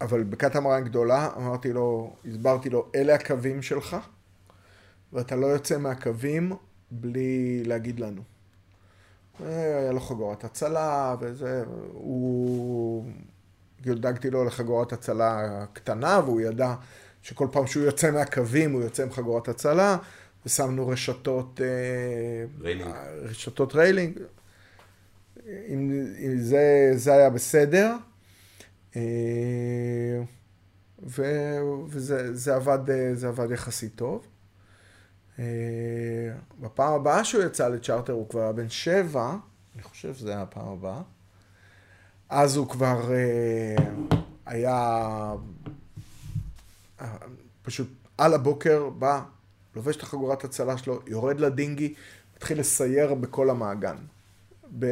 אבל 0.00 0.22
בקטמרן 0.24 0.84
גדולה, 0.84 1.28
אמרתי 1.36 1.72
לו, 1.72 2.16
הסברתי 2.30 2.70
לו, 2.70 2.90
אלה 2.94 3.14
הקווים 3.14 3.62
שלך, 3.62 3.96
ואתה 5.12 5.36
לא 5.36 5.46
יוצא 5.46 5.78
מהקווים 5.78 6.52
בלי 6.90 7.62
להגיד 7.64 8.00
לנו. 8.00 8.22
היה 9.38 9.92
לו 9.92 10.00
חגורת 10.00 10.44
הצלה 10.44 11.16
וזה, 11.20 11.64
הוא... 11.92 13.04
דאגתי 13.84 14.30
לו 14.30 14.44
לחגורת 14.44 14.92
הצלה 14.92 15.64
קטנה 15.72 16.20
והוא 16.24 16.40
ידע 16.40 16.74
שכל 17.22 17.48
פעם 17.52 17.66
שהוא 17.66 17.84
יוצא 17.84 18.10
מהקווים 18.10 18.72
הוא 18.72 18.82
יוצא 18.82 19.02
עם 19.02 19.12
חגורת 19.12 19.48
הצלה 19.48 19.96
ושמנו 20.46 20.88
רשתות... 20.88 21.60
אה, 21.64 22.44
railing. 22.60 22.90
רשתות 23.22 23.74
railing. 23.74 24.18
אם, 25.46 26.06
אם 26.18 26.38
זה, 26.38 26.90
זה 26.94 27.12
היה 27.12 27.30
בסדר. 27.30 27.96
אה, 28.96 29.02
ו, 31.02 31.22
וזה 31.88 32.34
זה 32.34 32.54
עבד, 32.54 32.78
זה 33.14 33.28
עבד 33.28 33.50
יחסית 33.50 33.94
טוב. 33.94 34.26
אה, 35.40 35.44
בפעם 36.60 36.92
הבאה 36.92 37.24
שהוא 37.24 37.42
יצא 37.42 37.68
לצ'רטר 37.68 38.12
הוא 38.12 38.28
כבר 38.28 38.40
היה 38.40 38.52
בן 38.52 38.68
שבע, 38.68 39.36
אני 39.74 39.82
חושב 39.82 40.14
שזה 40.14 40.30
היה 40.30 40.42
הפעם 40.42 40.68
הבאה. 40.68 41.02
אז 42.28 42.56
הוא 42.56 42.68
כבר 42.68 43.12
אה, 43.12 43.76
היה 44.46 44.76
אה, 47.00 47.16
פשוט 47.62 47.88
על 48.18 48.34
הבוקר 48.34 48.88
בא, 48.88 49.22
לובש 49.76 49.96
את 49.96 50.02
החגורת 50.02 50.44
הצלה 50.44 50.78
שלו, 50.78 51.00
יורד 51.06 51.40
לדינגי, 51.40 51.94
מתחיל 52.36 52.60
לסייר 52.60 53.14
בכל 53.14 53.50
המעגן. 53.50 53.96
ב... 54.78 54.86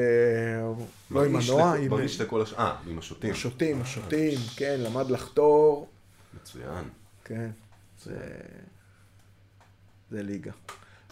לא 1.11 1.25
עם 1.25 1.33
מנוע, 1.33 1.77
עם... 1.77 1.91
מרגיש 1.91 2.17
את 2.17 2.27
הכל 2.27 2.43
הש... 2.43 2.55
אה, 2.55 2.77
עם 2.87 2.99
השוטים. 2.99 3.33
השוטים, 3.33 3.83
השוטים, 3.83 4.39
כן, 4.57 4.81
למד 4.81 5.11
לחתור. 5.11 5.89
מצוין. 6.35 6.85
כן, 7.25 7.51
זה... 8.05 8.17
זה 10.11 10.23
ליגה. 10.23 10.53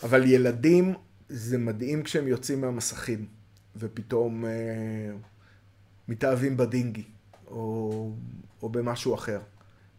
אבל 0.02 0.24
ילדים, 0.26 0.94
זה 1.28 1.58
מדהים 1.58 2.02
כשהם 2.02 2.28
יוצאים 2.28 2.60
מהמסכים, 2.60 3.26
ופתאום 3.76 4.44
אה, 4.44 4.50
מתאהבים 6.08 6.56
בדינגי, 6.56 7.04
או, 7.46 8.12
או 8.62 8.68
במשהו 8.68 9.14
אחר. 9.14 9.40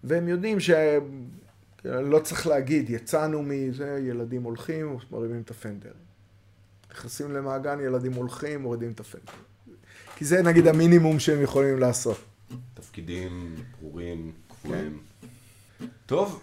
והם 0.04 0.28
יודעים 0.28 0.58
שלא 0.60 2.20
צריך 2.24 2.48
להגיד, 2.48 2.90
יצאנו 2.90 3.44
מזה, 3.44 4.00
ילדים 4.04 4.44
הולכים, 4.44 4.98
מרימים 5.12 5.42
את 5.42 5.52
הפנדר. 5.52 5.92
נכנסים 6.92 7.32
למעגן, 7.32 7.80
ילדים 7.80 8.14
הולכים, 8.14 8.62
מורידים 8.62 8.92
את 8.92 9.00
הפנדר. 9.00 9.34
כי 10.16 10.26
זה 10.26 10.42
נגיד 10.42 10.68
המינימום 10.68 11.20
שהם 11.20 11.42
יכולים 11.42 11.80
לעשות. 11.80 12.18
תפקידים 12.74 13.56
ברורים, 13.82 14.32
קבועים. 14.48 15.00
כן. 15.80 15.86
טוב, 16.06 16.42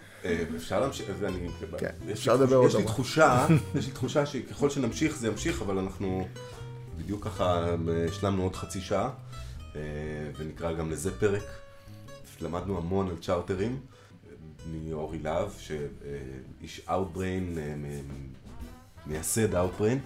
אפשר 0.55 0.79
להמשיך, 0.79 1.09
ואני... 1.19 1.47
כן, 1.77 1.89
יש 2.01 2.05
לי 2.07 2.13
אפשר 2.13 2.35
לדבר 2.35 2.55
עוד 2.55 2.69
יש 2.69 2.75
לי. 2.75 2.83
תחושה, 2.83 3.47
יש 3.75 3.85
לי 3.85 3.91
תחושה 3.91 4.25
שככל 4.25 4.69
שנמשיך 4.69 5.15
זה 5.17 5.27
ימשיך, 5.27 5.61
אבל 5.61 5.77
אנחנו 5.77 6.27
בדיוק 6.97 7.23
ככה 7.25 7.65
אה, 7.67 7.75
השלמנו 8.09 8.43
עוד 8.43 8.55
חצי 8.55 8.81
שעה, 8.81 9.09
אה, 9.75 9.81
ונקרא 10.37 10.73
גם 10.73 10.91
לזה 10.91 11.19
פרק. 11.19 11.43
למדנו 12.41 12.77
המון 12.77 13.07
על 13.09 13.15
צ'ארטרים, 13.21 13.79
אה, 14.29 14.31
מאורי 14.89 15.19
להב, 15.19 15.49
שאיש 15.59 16.81
Outbrain, 16.87 17.57
אה, 17.57 17.75
מייסד 19.05 19.53
Outbrain. 19.53 19.97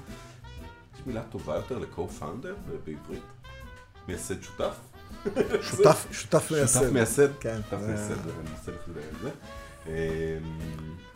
יש 0.96 1.02
מילה 1.06 1.24
טובה 1.32 1.56
יותר 1.56 1.80
ל-co-founder 1.80 2.72
בעברית? 2.86 3.24
מייסד 4.08 4.42
שותף? 4.44 4.76
שותף, 5.62 6.08
שותף 6.12 6.52
מייסד. 6.52 6.80
שותף 6.80 6.92
מייסד? 6.94 7.28
כן. 7.40 7.60
שותף 7.70 7.82
זה- 7.82 7.88
מייסד, 7.88 8.12
אני 8.30 8.50
מנסה 8.52 8.72
לדייק 8.88 9.06
את 9.16 9.22
זה. 9.22 9.30
אמ, 9.88 9.92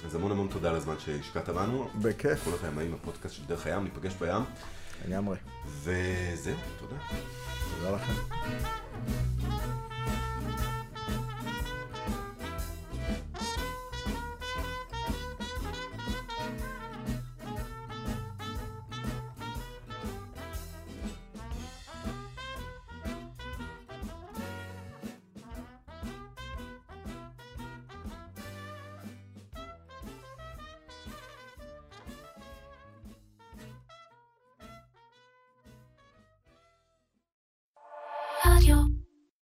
אז 0.06 0.16
המון 0.16 0.32
המון 0.32 0.48
תודה 0.52 0.70
על 0.70 0.76
הזמן 0.76 0.96
שהשקעת 1.00 1.50
בנו. 1.50 1.90
בכיף, 2.02 2.44
כל 2.44 2.52
הימאים, 2.66 2.94
הפודקאסט 2.94 3.36
של 3.36 3.44
דרך 3.48 3.66
הים, 3.68 3.84
ניפגש 3.84 4.14
בים. 4.20 4.42
לגמרי. 5.08 5.38
וזהו, 5.66 6.56
תודה. 6.80 6.96
תודה 7.80 7.96
לכם. 7.96 8.14